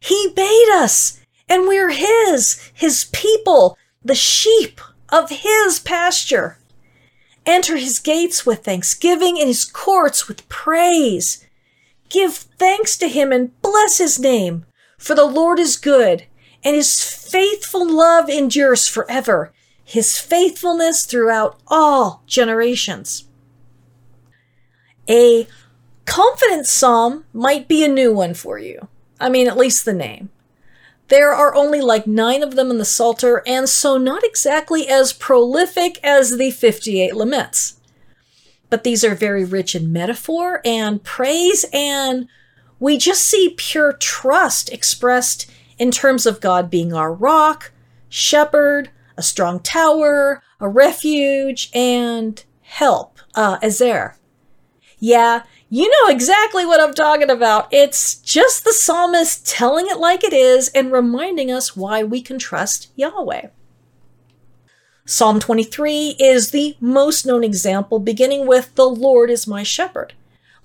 He 0.00 0.32
made 0.36 0.72
us, 0.74 1.20
And 1.48 1.68
we're 1.68 1.90
His, 1.90 2.68
His 2.74 3.04
people, 3.12 3.78
the 4.04 4.16
sheep 4.16 4.80
of 5.08 5.30
His 5.30 5.78
pasture. 5.78 6.58
Enter 7.46 7.76
His 7.76 8.00
gates 8.00 8.44
with 8.44 8.64
thanksgiving 8.64 9.38
and 9.38 9.46
His 9.46 9.64
courts 9.64 10.26
with 10.26 10.48
praise. 10.48 11.46
Give 12.08 12.34
thanks 12.34 12.96
to 12.98 13.06
Him 13.06 13.30
and 13.30 13.52
bless 13.62 13.98
His 13.98 14.18
name, 14.18 14.66
for 14.98 15.14
the 15.14 15.26
Lord 15.26 15.60
is 15.60 15.76
good, 15.76 16.24
and 16.64 16.76
His 16.76 17.02
faithful 17.02 17.88
love 17.88 18.28
endures 18.28 18.86
forever, 18.86 19.52
His 19.84 20.18
faithfulness 20.18 21.06
throughout 21.06 21.60
all 21.66 22.22
generations. 22.26 23.24
A 25.08 25.46
confident 26.04 26.66
psalm 26.66 27.24
might 27.32 27.68
be 27.68 27.84
a 27.84 27.88
new 27.88 28.12
one 28.12 28.34
for 28.34 28.58
you. 28.58 28.88
I 29.18 29.28
mean, 29.28 29.46
at 29.48 29.56
least 29.56 29.84
the 29.84 29.92
name. 29.92 30.30
There 31.08 31.32
are 31.32 31.54
only 31.56 31.80
like 31.80 32.06
nine 32.06 32.42
of 32.42 32.54
them 32.54 32.70
in 32.70 32.78
the 32.78 32.84
Psalter, 32.84 33.42
and 33.44 33.68
so 33.68 33.98
not 33.98 34.22
exactly 34.22 34.88
as 34.88 35.12
prolific 35.12 35.98
as 36.04 36.38
the 36.38 36.52
58 36.52 37.16
Laments. 37.16 37.80
But 38.70 38.84
these 38.84 39.04
are 39.04 39.16
very 39.16 39.44
rich 39.44 39.74
in 39.74 39.92
metaphor 39.92 40.60
and 40.64 41.02
praise, 41.02 41.66
and 41.72 42.28
we 42.78 42.96
just 42.96 43.24
see 43.24 43.54
pure 43.56 43.92
trust 43.92 44.72
expressed 44.72 45.50
in 45.80 45.90
terms 45.90 46.26
of 46.26 46.42
God 46.42 46.70
being 46.70 46.92
our 46.92 47.12
rock, 47.12 47.72
shepherd, 48.10 48.90
a 49.16 49.22
strong 49.22 49.60
tower, 49.60 50.42
a 50.60 50.68
refuge, 50.68 51.70
and 51.74 52.44
help, 52.60 53.18
uh, 53.34 53.58
Ezer. 53.62 54.16
Yeah, 54.98 55.44
you 55.70 55.88
know 55.88 56.12
exactly 56.12 56.66
what 56.66 56.82
I'm 56.82 56.92
talking 56.92 57.30
about. 57.30 57.72
It's 57.72 58.16
just 58.16 58.62
the 58.62 58.74
psalmist 58.74 59.48
telling 59.48 59.86
it 59.88 59.98
like 59.98 60.22
it 60.22 60.34
is 60.34 60.68
and 60.68 60.92
reminding 60.92 61.50
us 61.50 61.74
why 61.74 62.04
we 62.04 62.20
can 62.20 62.38
trust 62.38 62.88
Yahweh. 62.94 63.48
Psalm 65.06 65.40
23 65.40 66.16
is 66.20 66.50
the 66.50 66.76
most 66.78 67.24
known 67.24 67.42
example, 67.42 67.98
beginning 67.98 68.46
with, 68.46 68.74
The 68.74 68.88
Lord 68.88 69.30
is 69.30 69.46
my 69.46 69.62
shepherd. 69.62 70.12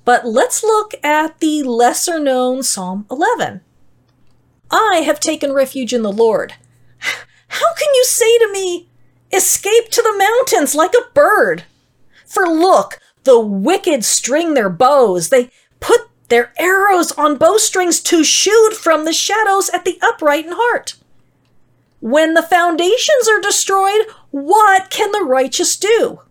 But 0.03 0.27
let's 0.27 0.61
look 0.61 0.93
at 1.01 1.39
the 1.39 1.63
lesser 1.63 2.19
known 2.19 2.63
Psalm 2.63 3.05
11. 3.09 3.61
I 4.71 5.01
have 5.05 5.19
taken 5.19 5.53
refuge 5.53 5.93
in 5.93 6.01
the 6.01 6.11
Lord. 6.11 6.53
How 7.47 7.73
can 7.73 7.87
you 7.93 8.03
say 8.05 8.37
to 8.39 8.51
me, 8.51 8.89
Escape 9.31 9.89
to 9.89 10.01
the 10.01 10.17
mountains 10.17 10.75
like 10.75 10.93
a 10.93 11.11
bird? 11.13 11.63
For 12.25 12.47
look, 12.47 12.99
the 13.23 13.39
wicked 13.39 14.05
string 14.05 14.53
their 14.53 14.69
bows. 14.69 15.29
They 15.29 15.49
put 15.79 16.09
their 16.29 16.53
arrows 16.57 17.11
on 17.13 17.37
bowstrings 17.37 17.99
to 18.01 18.23
shoot 18.23 18.73
from 18.73 19.05
the 19.05 19.13
shadows 19.13 19.69
at 19.69 19.85
the 19.85 19.99
upright 20.01 20.45
in 20.45 20.53
heart. 20.53 20.95
When 21.99 22.33
the 22.33 22.43
foundations 22.43 23.27
are 23.29 23.41
destroyed, 23.41 24.05
what 24.31 24.89
can 24.89 25.11
the 25.11 25.23
righteous 25.23 25.75
do? 25.75 26.21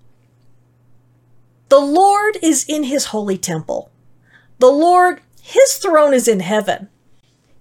The 1.68 1.80
Lord 1.80 2.38
is 2.42 2.64
in 2.64 2.84
his 2.84 3.06
holy 3.06 3.38
temple. 3.38 3.90
The 4.58 4.70
Lord, 4.70 5.20
his 5.42 5.74
throne 5.74 6.14
is 6.14 6.28
in 6.28 6.40
heaven. 6.40 6.88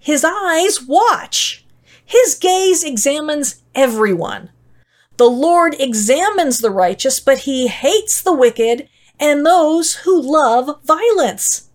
His 0.04 0.22
eyes 0.22 0.82
watch. 0.82 1.64
His 2.04 2.34
gaze 2.34 2.84
examines 2.84 3.62
everyone. 3.74 4.50
The 5.16 5.30
Lord 5.30 5.74
examines 5.80 6.58
the 6.58 6.70
righteous, 6.70 7.20
but 7.20 7.38
he 7.38 7.68
hates 7.68 8.20
the 8.20 8.34
wicked 8.34 8.86
and 9.18 9.46
those 9.46 9.94
who 9.94 10.20
love 10.20 10.84
violence. 10.84 11.70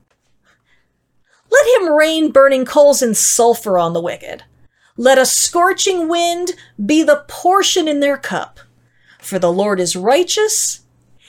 Let 1.50 1.82
him 1.82 1.92
rain 1.92 2.32
burning 2.32 2.66
coals 2.66 3.02
and 3.02 3.18
sulfur 3.18 3.80
on 3.80 3.94
the 3.94 4.02
wicked. 4.02 4.44
Let 4.96 5.18
a 5.18 5.26
scorching 5.26 6.08
wind 6.08 6.52
be 6.86 7.02
the 7.02 7.26
portion 7.28 7.88
in 7.88 8.00
their 8.00 8.18
cup. 8.18 8.60
For 9.18 9.40
the 9.40 9.52
Lord 9.52 9.80
is 9.80 9.96
righteous, 9.96 10.82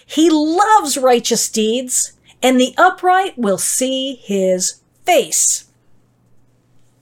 he 0.05 0.29
loves 0.29 0.99
righteous 0.99 1.49
deeds, 1.49 2.13
and 2.43 2.61
the 2.61 2.75
upright 2.77 3.39
will 3.39 3.57
see 3.57 4.17
his 4.17 4.83
face. 5.07 5.70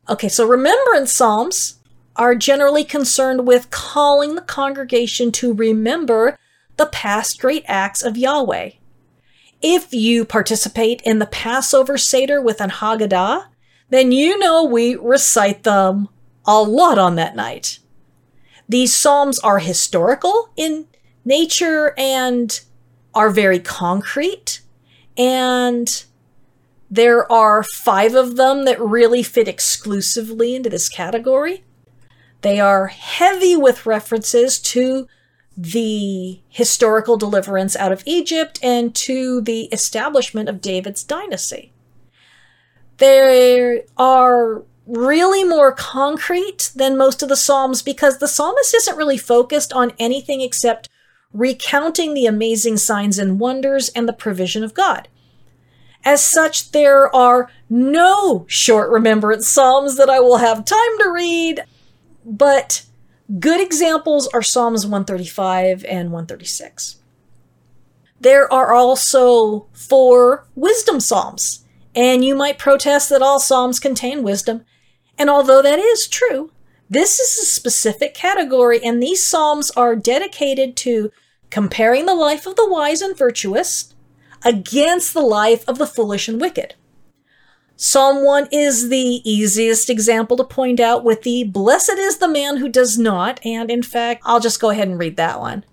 Okay, 0.08 0.28
so 0.28 0.46
remembrance 0.46 1.12
psalms 1.12 1.78
are 2.16 2.34
generally 2.34 2.82
concerned 2.82 3.46
with 3.46 3.70
calling 3.70 4.34
the 4.34 4.42
congregation 4.42 5.30
to 5.32 5.52
remember 5.52 6.38
the 6.76 6.86
past 6.86 7.40
great 7.40 7.64
acts 7.66 8.02
of 8.02 8.16
Yahweh. 8.16 8.70
If 9.60 9.92
you 9.92 10.24
participate 10.24 11.02
in 11.02 11.18
the 11.18 11.26
Passover 11.26 11.98
Seder 11.98 12.40
with 12.40 12.60
an 12.60 12.70
Haggadah, 12.70 13.46
then 13.90 14.12
you 14.12 14.38
know 14.38 14.64
we 14.64 14.94
recite 14.94 15.64
them 15.64 16.08
a 16.46 16.62
lot 16.62 16.98
on 16.98 17.16
that 17.16 17.36
night. 17.36 17.78
These 18.68 18.94
Psalms 18.94 19.38
are 19.40 19.58
historical 19.58 20.50
in 20.56 20.86
nature 21.24 21.94
and 21.98 22.60
are 23.14 23.30
very 23.30 23.58
concrete. 23.58 24.62
And 25.16 26.04
there 26.90 27.30
are 27.30 27.62
five 27.62 28.14
of 28.14 28.36
them 28.36 28.64
that 28.64 28.80
really 28.80 29.22
fit 29.22 29.48
exclusively 29.48 30.54
into 30.54 30.70
this 30.70 30.88
category. 30.88 31.64
They 32.40 32.60
are 32.60 32.86
heavy 32.86 33.56
with 33.56 33.86
references 33.86 34.58
to 34.60 35.06
the 35.56 36.40
historical 36.48 37.16
deliverance 37.16 37.74
out 37.76 37.90
of 37.90 38.04
Egypt 38.06 38.60
and 38.62 38.94
to 38.94 39.40
the 39.40 39.62
establishment 39.64 40.48
of 40.48 40.60
David's 40.60 41.02
dynasty. 41.02 41.72
They 42.98 43.82
are 43.96 44.62
really 44.86 45.44
more 45.44 45.72
concrete 45.72 46.70
than 46.74 46.96
most 46.96 47.22
of 47.22 47.28
the 47.28 47.36
Psalms 47.36 47.82
because 47.82 48.18
the 48.18 48.28
psalmist 48.28 48.74
isn't 48.74 48.96
really 48.96 49.18
focused 49.18 49.72
on 49.72 49.92
anything 49.98 50.40
except 50.40 50.88
recounting 51.32 52.14
the 52.14 52.26
amazing 52.26 52.76
signs 52.76 53.18
and 53.18 53.38
wonders 53.38 53.90
and 53.90 54.08
the 54.08 54.14
provision 54.14 54.64
of 54.64 54.74
God. 54.74 55.08
As 56.08 56.24
such, 56.24 56.72
there 56.72 57.14
are 57.14 57.50
no 57.68 58.46
short 58.48 58.90
remembrance 58.90 59.46
Psalms 59.46 59.98
that 59.98 60.08
I 60.08 60.20
will 60.20 60.38
have 60.38 60.64
time 60.64 60.98
to 61.00 61.12
read, 61.12 61.64
but 62.24 62.86
Good 63.38 63.60
examples 63.60 64.26
are 64.28 64.40
Psalms 64.40 64.86
135 64.86 65.84
and 65.84 66.10
136. 66.10 66.96
There 68.18 68.50
are 68.50 68.72
also 68.72 69.66
four 69.74 70.48
wisdom 70.54 70.98
psalms, 70.98 71.66
and 71.94 72.24
you 72.24 72.34
might 72.34 72.58
protest 72.58 73.10
that 73.10 73.20
all 73.20 73.38
psalms 73.38 73.78
contain 73.78 74.22
wisdom. 74.22 74.64
And 75.18 75.28
although 75.28 75.60
that 75.60 75.78
is 75.78 76.08
true, 76.08 76.52
this 76.88 77.20
is 77.20 77.36
a 77.36 77.44
specific 77.44 78.14
category, 78.14 78.80
and 78.82 79.02
these 79.02 79.26
psalms 79.26 79.70
are 79.72 79.94
dedicated 79.94 80.74
to 80.78 81.12
comparing 81.50 82.06
the 82.06 82.14
life 82.14 82.46
of 82.46 82.56
the 82.56 82.66
wise 82.66 83.02
and 83.02 83.14
virtuous 83.14 83.92
against 84.44 85.14
the 85.14 85.22
life 85.22 85.64
of 85.68 85.78
the 85.78 85.86
foolish 85.86 86.28
and 86.28 86.40
wicked. 86.40 86.74
Psalm 87.76 88.24
1 88.24 88.48
is 88.50 88.88
the 88.88 89.20
easiest 89.24 89.88
example 89.88 90.36
to 90.36 90.42
point 90.42 90.80
out 90.80 91.04
with 91.04 91.22
the 91.22 91.44
blessed 91.44 91.96
is 91.96 92.18
the 92.18 92.26
man 92.26 92.56
who 92.56 92.68
does 92.68 92.98
not, 92.98 93.38
and 93.44 93.70
in 93.70 93.84
fact, 93.84 94.20
I'll 94.24 94.40
just 94.40 94.60
go 94.60 94.70
ahead 94.70 94.88
and 94.88 94.98
read 94.98 95.16
that 95.16 95.38
one. 95.38 95.64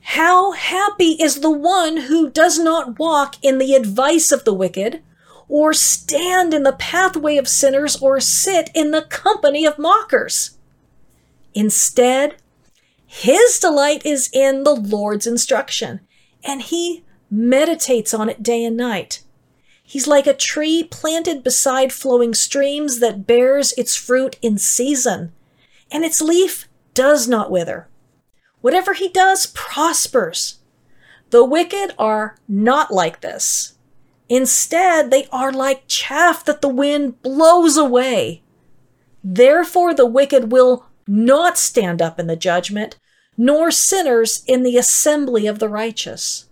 How 0.00 0.52
happy 0.52 1.10
is 1.20 1.40
the 1.40 1.50
one 1.50 1.96
who 1.98 2.30
does 2.30 2.58
not 2.58 2.98
walk 2.98 3.36
in 3.42 3.58
the 3.58 3.74
advice 3.74 4.32
of 4.32 4.44
the 4.44 4.54
wicked, 4.54 5.02
or 5.46 5.74
stand 5.74 6.54
in 6.54 6.62
the 6.62 6.72
pathway 6.72 7.36
of 7.36 7.46
sinners, 7.46 7.96
or 7.96 8.18
sit 8.18 8.70
in 8.74 8.92
the 8.92 9.02
company 9.02 9.66
of 9.66 9.78
mockers. 9.78 10.56
Instead, 11.54 12.36
his 13.04 13.58
delight 13.58 14.06
is 14.06 14.30
in 14.32 14.64
the 14.64 14.74
Lord's 14.74 15.26
instruction, 15.26 16.00
and 16.42 16.62
he 16.62 17.04
meditates 17.32 18.12
on 18.12 18.28
it 18.28 18.42
day 18.42 18.62
and 18.62 18.76
night. 18.76 19.22
He's 19.82 20.06
like 20.06 20.26
a 20.26 20.34
tree 20.34 20.84
planted 20.84 21.42
beside 21.42 21.92
flowing 21.92 22.34
streams 22.34 23.00
that 23.00 23.26
bears 23.26 23.72
its 23.72 23.96
fruit 23.96 24.36
in 24.42 24.58
season, 24.58 25.32
and 25.90 26.04
its 26.04 26.20
leaf 26.20 26.68
does 26.94 27.26
not 27.26 27.50
wither. 27.50 27.88
Whatever 28.60 28.92
he 28.92 29.08
does 29.08 29.46
prospers. 29.46 30.58
The 31.30 31.44
wicked 31.44 31.94
are 31.98 32.36
not 32.46 32.92
like 32.92 33.22
this. 33.22 33.74
Instead, 34.28 35.10
they 35.10 35.26
are 35.32 35.52
like 35.52 35.88
chaff 35.88 36.44
that 36.44 36.60
the 36.60 36.68
wind 36.68 37.22
blows 37.22 37.76
away. 37.76 38.42
Therefore, 39.24 39.94
the 39.94 40.06
wicked 40.06 40.52
will 40.52 40.86
not 41.06 41.58
stand 41.58 42.02
up 42.02 42.20
in 42.20 42.26
the 42.26 42.36
judgment, 42.36 42.98
nor 43.36 43.70
sinners 43.70 44.44
in 44.46 44.62
the 44.62 44.76
assembly 44.76 45.46
of 45.46 45.58
the 45.58 45.68
righteous. 45.68 46.46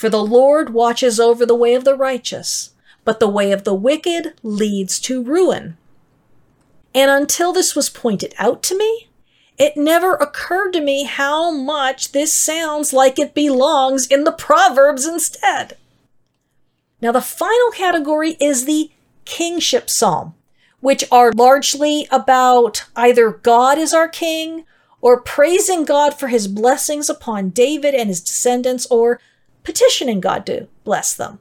For 0.00 0.08
the 0.08 0.24
Lord 0.24 0.72
watches 0.72 1.20
over 1.20 1.44
the 1.44 1.54
way 1.54 1.74
of 1.74 1.84
the 1.84 1.94
righteous, 1.94 2.70
but 3.04 3.20
the 3.20 3.28
way 3.28 3.52
of 3.52 3.64
the 3.64 3.74
wicked 3.74 4.32
leads 4.42 4.98
to 5.00 5.22
ruin. 5.22 5.76
And 6.94 7.10
until 7.10 7.52
this 7.52 7.76
was 7.76 7.90
pointed 7.90 8.34
out 8.38 8.62
to 8.62 8.78
me, 8.78 9.10
it 9.58 9.76
never 9.76 10.14
occurred 10.14 10.72
to 10.72 10.80
me 10.80 11.04
how 11.04 11.50
much 11.50 12.12
this 12.12 12.32
sounds 12.32 12.94
like 12.94 13.18
it 13.18 13.34
belongs 13.34 14.06
in 14.06 14.24
the 14.24 14.32
Proverbs 14.32 15.06
instead. 15.06 15.76
Now, 17.02 17.12
the 17.12 17.20
final 17.20 17.70
category 17.70 18.38
is 18.40 18.64
the 18.64 18.90
kingship 19.26 19.90
psalm, 19.90 20.32
which 20.80 21.04
are 21.12 21.30
largely 21.30 22.08
about 22.10 22.86
either 22.96 23.30
God 23.30 23.76
is 23.76 23.92
our 23.92 24.08
king, 24.08 24.64
or 25.02 25.20
praising 25.20 25.84
God 25.84 26.14
for 26.14 26.28
his 26.28 26.48
blessings 26.48 27.10
upon 27.10 27.50
David 27.50 27.94
and 27.94 28.08
his 28.08 28.22
descendants, 28.22 28.86
or 28.86 29.20
petitioning 29.70 30.20
God 30.20 30.44
to 30.46 30.66
bless 30.82 31.14
them. 31.14 31.38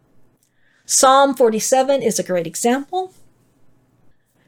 Psalm 0.86 1.34
47 1.34 2.04
is 2.04 2.20
a 2.20 2.24
great 2.24 2.46
example. 2.46 3.12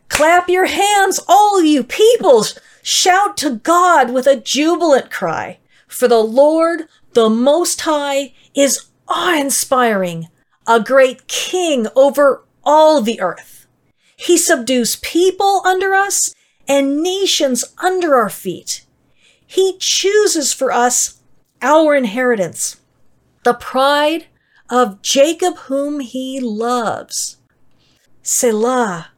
Clap 0.08 0.48
your 0.48 0.68
hands, 0.68 1.20
all 1.28 1.64
you 1.64 1.84
peoples! 1.84 2.60
Shout 2.84 3.38
to 3.38 3.56
God 3.56 4.14
with 4.14 4.28
a 4.28 4.36
jubilant 4.36 5.10
cry, 5.10 5.58
for 5.88 6.08
the 6.08 6.22
Lord, 6.22 6.84
the 7.14 7.28
Most 7.28 7.82
High, 7.82 8.34
is 8.54 8.88
awe 9.08 9.36
inspiring, 9.40 10.28
a 10.68 10.80
great 10.80 11.28
king 11.28 11.88
over 11.96 12.44
all 12.64 13.02
the 13.02 13.20
earth. 13.20 13.66
He 14.16 14.38
subdues 14.38 14.98
people 14.98 15.64
under 15.66 15.96
us 15.96 16.36
and 16.68 17.02
nations 17.02 17.66
under 17.80 18.16
our 18.16 18.30
feet. 18.30 18.86
He 19.48 19.76
chooses 19.80 20.54
for 20.54 20.72
us 20.72 21.20
our 21.64 21.96
inheritance, 21.96 22.81
the 23.44 23.54
pride 23.54 24.28
of 24.70 25.02
Jacob 25.02 25.58
whom 25.58 26.00
he 26.00 26.40
loves. 26.40 27.38
Selah. 28.22 29.12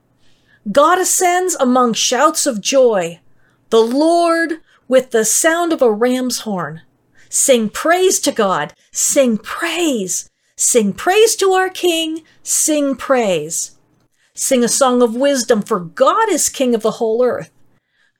God 0.72 0.98
ascends 0.98 1.54
among 1.56 1.92
shouts 1.92 2.46
of 2.46 2.60
joy, 2.60 3.20
the 3.70 3.82
Lord 3.82 4.60
with 4.88 5.10
the 5.10 5.24
sound 5.24 5.72
of 5.72 5.82
a 5.82 5.92
ram's 5.92 6.40
horn. 6.40 6.82
Sing 7.28 7.68
praise 7.68 8.20
to 8.20 8.32
God, 8.32 8.72
sing 8.92 9.38
praise, 9.38 10.30
sing 10.56 10.92
praise 10.92 11.36
to 11.36 11.52
our 11.52 11.68
King, 11.68 12.22
sing 12.42 12.94
praise. 12.94 13.72
Sing 14.34 14.64
a 14.64 14.68
song 14.68 15.02
of 15.02 15.14
wisdom, 15.14 15.62
for 15.62 15.80
God 15.80 16.28
is 16.28 16.48
King 16.48 16.74
of 16.74 16.82
the 16.82 16.92
whole 16.92 17.24
earth. 17.24 17.50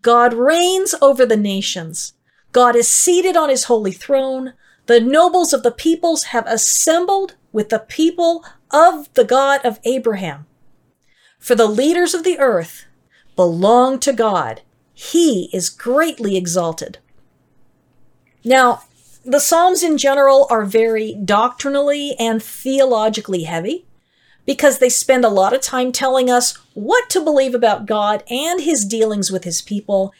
God 0.02 0.34
reigns 0.34 0.94
over 1.00 1.24
the 1.24 1.36
nations. 1.36 2.12
God 2.52 2.76
is 2.76 2.86
seated 2.86 3.36
on 3.36 3.48
his 3.48 3.64
holy 3.64 3.92
throne. 3.92 4.52
The 4.87 5.01
nobles 5.01 5.53
of 5.53 5.62
the 5.62 5.70
peoples 5.70 6.25
have 6.25 6.47
assembled 6.47 7.37
with 7.53 7.70
the 7.70 7.79
people 7.79 8.44
of 8.70 9.12
the 9.14 9.25
God 9.25 9.61
of 9.64 9.81
Abraham. 9.85 10.47
For 11.38 11.55
the 11.55 11.66
leaders 11.66 12.14
of 12.14 12.25
the 12.25 12.38
earth 12.38 12.85
belong 13.37 13.99
to 14.01 14.12
God. 14.12 14.62
He 14.92 15.51
is 15.53 15.70
greatly 15.70 16.37
exalted. 16.37 16.99
Now, 18.44 18.83
the 19.25 19.40
Psalms 19.40 19.83
in 19.83 19.97
general 19.97 20.47
are 20.51 20.64
very 20.64 21.14
doctrinally 21.14 22.14
and 22.18 22.42
theologically 22.42 23.44
heavy 23.44 23.87
because 24.44 24.79
they 24.79 24.90
spend 24.90 25.25
a 25.25 25.31
lot 25.31 25.55
of 25.55 25.62
time 25.62 25.90
telling 25.92 26.31
us 26.31 26.57
what 26.75 27.09
to 27.11 27.25
believe 27.25 27.55
about 27.55 27.87
God 27.87 28.23
and 28.29 28.61
his 28.61 28.85
dealings 28.85 29.33
with 29.33 29.44
his 29.44 29.62
people 29.62 30.12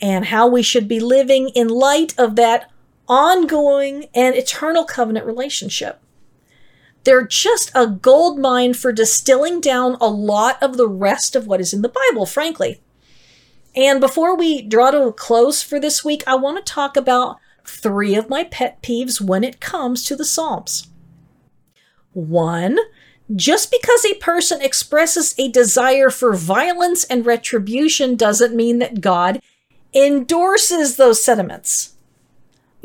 and 0.00 0.26
how 0.26 0.46
we 0.46 0.62
should 0.62 0.88
be 0.88 1.00
living 1.00 1.50
in 1.50 1.68
light 1.68 2.14
of 2.18 2.36
that 2.36 2.70
ongoing 3.08 4.06
and 4.14 4.34
eternal 4.34 4.84
covenant 4.84 5.26
relationship. 5.26 6.00
They're 7.04 7.26
just 7.26 7.70
a 7.74 7.86
gold 7.86 8.38
mine 8.38 8.74
for 8.74 8.92
distilling 8.92 9.60
down 9.60 9.96
a 10.00 10.08
lot 10.08 10.60
of 10.62 10.76
the 10.76 10.88
rest 10.88 11.36
of 11.36 11.46
what 11.46 11.60
is 11.60 11.72
in 11.72 11.82
the 11.82 11.88
Bible, 11.88 12.26
frankly. 12.26 12.80
And 13.76 14.00
before 14.00 14.34
we 14.36 14.62
draw 14.62 14.90
to 14.90 15.02
a 15.02 15.12
close 15.12 15.62
for 15.62 15.78
this 15.78 16.04
week, 16.04 16.24
I 16.26 16.34
want 16.34 16.56
to 16.64 16.72
talk 16.72 16.96
about 16.96 17.36
three 17.64 18.14
of 18.14 18.28
my 18.28 18.44
pet 18.44 18.82
peeves 18.82 19.20
when 19.20 19.44
it 19.44 19.60
comes 19.60 20.02
to 20.04 20.16
the 20.16 20.24
Psalms. 20.24 20.88
One, 22.12 22.78
just 23.34 23.70
because 23.70 24.04
a 24.04 24.14
person 24.14 24.62
expresses 24.62 25.34
a 25.38 25.50
desire 25.50 26.10
for 26.10 26.34
violence 26.34 27.04
and 27.04 27.26
retribution 27.26 28.16
doesn't 28.16 28.54
mean 28.54 28.78
that 28.78 29.00
God 29.00 29.40
endorses 29.92 30.96
those 30.96 31.22
sentiments. 31.22 31.95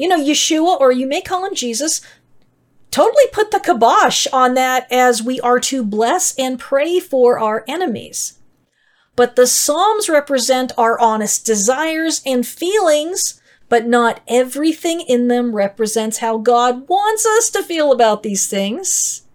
You 0.01 0.07
know, 0.07 0.19
Yeshua, 0.19 0.79
or 0.79 0.91
you 0.91 1.05
may 1.05 1.21
call 1.21 1.45
him 1.45 1.53
Jesus, 1.53 2.01
totally 2.89 3.25
put 3.31 3.51
the 3.51 3.59
kibosh 3.59 4.25
on 4.33 4.55
that 4.55 4.91
as 4.91 5.21
we 5.21 5.39
are 5.41 5.59
to 5.59 5.83
bless 5.83 6.33
and 6.39 6.57
pray 6.57 6.99
for 6.99 7.37
our 7.37 7.63
enemies. 7.67 8.39
But 9.15 9.35
the 9.35 9.45
Psalms 9.45 10.09
represent 10.09 10.71
our 10.75 10.99
honest 10.99 11.45
desires 11.45 12.23
and 12.25 12.47
feelings, 12.47 13.39
but 13.69 13.85
not 13.85 14.21
everything 14.27 15.01
in 15.01 15.27
them 15.27 15.55
represents 15.55 16.17
how 16.17 16.39
God 16.39 16.89
wants 16.89 17.27
us 17.27 17.51
to 17.51 17.61
feel 17.61 17.91
about 17.91 18.23
these 18.23 18.47
things. 18.47 19.27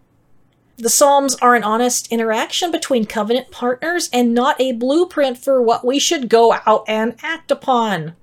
The 0.78 0.90
Psalms 0.90 1.36
are 1.36 1.54
an 1.54 1.62
honest 1.62 2.10
interaction 2.10 2.72
between 2.72 3.06
covenant 3.06 3.52
partners 3.52 4.10
and 4.12 4.34
not 4.34 4.60
a 4.60 4.72
blueprint 4.72 5.38
for 5.38 5.62
what 5.62 5.84
we 5.84 6.00
should 6.00 6.28
go 6.28 6.54
out 6.66 6.82
and 6.88 7.14
act 7.22 7.52
upon. 7.52 8.16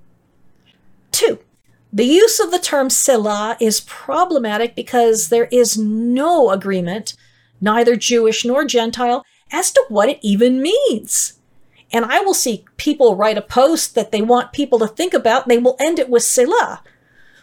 2. 1.12 1.38
The 1.94 2.04
use 2.04 2.40
of 2.40 2.50
the 2.50 2.58
term 2.58 2.90
Selah 2.90 3.56
is 3.60 3.80
problematic 3.82 4.74
because 4.74 5.28
there 5.28 5.48
is 5.52 5.78
no 5.78 6.50
agreement, 6.50 7.14
neither 7.60 7.94
Jewish 7.94 8.44
nor 8.44 8.64
Gentile, 8.64 9.24
as 9.52 9.70
to 9.70 9.84
what 9.88 10.08
it 10.08 10.18
even 10.20 10.60
means. 10.60 11.38
And 11.92 12.04
I 12.04 12.20
will 12.20 12.34
see 12.34 12.64
people 12.76 13.14
write 13.14 13.38
a 13.38 13.42
post 13.42 13.94
that 13.94 14.10
they 14.10 14.20
want 14.20 14.52
people 14.52 14.80
to 14.80 14.88
think 14.88 15.14
about, 15.14 15.44
and 15.44 15.52
they 15.52 15.58
will 15.58 15.76
end 15.78 16.00
it 16.00 16.10
with 16.10 16.24
Selah. 16.24 16.82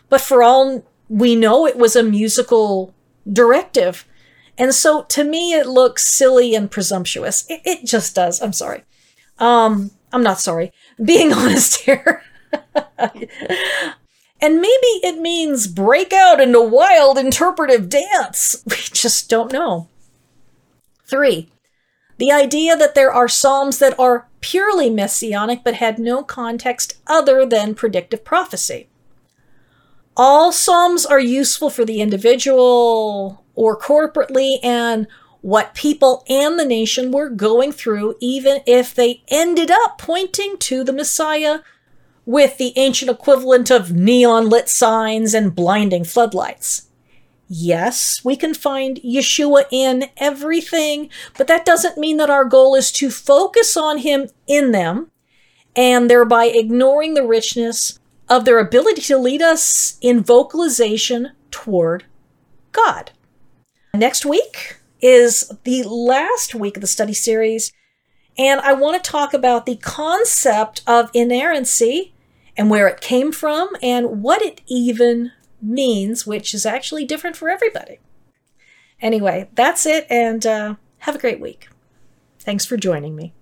But 0.09 0.19
for 0.19 0.43
all 0.43 0.83
we 1.07 1.35
know, 1.35 1.65
it 1.65 1.77
was 1.77 1.95
a 1.95 2.03
musical 2.03 2.93
directive 3.31 4.05
and 4.57 4.75
so 4.75 5.03
to 5.03 5.23
me, 5.23 5.53
it 5.53 5.65
looks 5.65 6.05
silly 6.05 6.53
and 6.53 6.69
presumptuous. 6.69 7.45
It, 7.49 7.61
it 7.65 7.85
just 7.85 8.13
does. 8.13 8.41
I'm 8.41 8.53
sorry. 8.53 8.83
Um, 9.39 9.89
I'm 10.13 10.21
not 10.21 10.39
sorry. 10.39 10.71
Being 11.03 11.33
honest 11.33 11.81
here. 11.81 12.21
And 14.41 14.55
maybe 14.55 14.99
it 15.03 15.19
means 15.19 15.67
break 15.67 16.11
out 16.11 16.41
into 16.41 16.61
wild 16.61 17.17
interpretive 17.17 17.89
dance. 17.89 18.63
We 18.67 18.75
just 18.75 19.29
don't 19.29 19.51
know. 19.53 19.87
Three, 21.05 21.49
the 22.17 22.31
idea 22.31 22.75
that 22.75 22.95
there 22.95 23.11
are 23.13 23.27
psalms 23.27 23.79
that 23.79 23.97
are 23.99 24.27
purely 24.39 24.89
messianic 24.89 25.63
but 25.63 25.75
had 25.75 25.99
no 25.99 26.23
context 26.23 26.97
other 27.07 27.45
than 27.45 27.75
predictive 27.75 28.23
prophecy. 28.23 28.87
All 30.17 30.51
psalms 30.51 31.05
are 31.05 31.19
useful 31.19 31.69
for 31.69 31.85
the 31.85 32.01
individual, 32.01 33.43
or 33.55 33.79
corporately 33.79 34.57
and 34.63 35.07
what 35.41 35.73
people 35.73 36.23
and 36.29 36.59
the 36.59 36.65
nation 36.65 37.11
were 37.11 37.29
going 37.29 37.71
through, 37.71 38.15
even 38.19 38.61
if 38.65 38.93
they 38.93 39.23
ended 39.27 39.71
up 39.71 39.97
pointing 39.97 40.57
to 40.57 40.83
the 40.83 40.93
Messiah 40.93 41.59
with 42.25 42.57
the 42.57 42.73
ancient 42.75 43.09
equivalent 43.09 43.71
of 43.71 43.91
neon 43.91 44.49
lit 44.49 44.69
signs 44.69 45.33
and 45.33 45.55
blinding 45.55 46.03
floodlights. 46.03 46.87
Yes, 47.47 48.23
we 48.23 48.37
can 48.37 48.53
find 48.53 49.01
Yeshua 49.01 49.65
in 49.71 50.05
everything, 50.17 51.09
but 51.37 51.47
that 51.47 51.65
doesn't 51.65 51.97
mean 51.97 52.17
that 52.17 52.29
our 52.29 52.45
goal 52.45 52.75
is 52.75 52.91
to 52.93 53.09
focus 53.09 53.75
on 53.75 53.97
him 53.97 54.29
in 54.47 54.71
them 54.71 55.11
and 55.75 56.09
thereby 56.09 56.45
ignoring 56.45 57.13
the 57.13 57.27
richness 57.27 57.99
of 58.29 58.45
their 58.45 58.59
ability 58.59 59.01
to 59.01 59.17
lead 59.17 59.41
us 59.41 59.97
in 59.99 60.23
vocalization 60.23 61.31
toward 61.49 62.05
God. 62.71 63.11
Next 63.93 64.25
week 64.25 64.77
is 65.01 65.51
the 65.65 65.83
last 65.83 66.55
week 66.55 66.77
of 66.77 66.81
the 66.81 66.87
study 66.87 67.13
series, 67.13 67.73
and 68.37 68.59
I 68.61 68.73
want 68.73 69.03
to 69.03 69.11
talk 69.11 69.33
about 69.33 69.65
the 69.65 69.77
concept 69.77 70.81
of 70.87 71.09
inerrancy 71.13 72.13
and 72.57 72.69
where 72.69 72.87
it 72.87 73.01
came 73.01 73.31
from 73.31 73.69
and 73.81 74.21
what 74.21 74.41
it 74.41 74.61
even 74.67 75.31
means, 75.61 76.25
which 76.25 76.53
is 76.53 76.65
actually 76.65 77.05
different 77.05 77.35
for 77.35 77.49
everybody. 77.49 77.99
Anyway, 79.01 79.49
that's 79.53 79.85
it, 79.85 80.05
and 80.09 80.45
uh, 80.45 80.75
have 80.99 81.15
a 81.15 81.19
great 81.19 81.39
week. 81.39 81.69
Thanks 82.39 82.65
for 82.65 82.77
joining 82.77 83.15
me. 83.15 83.33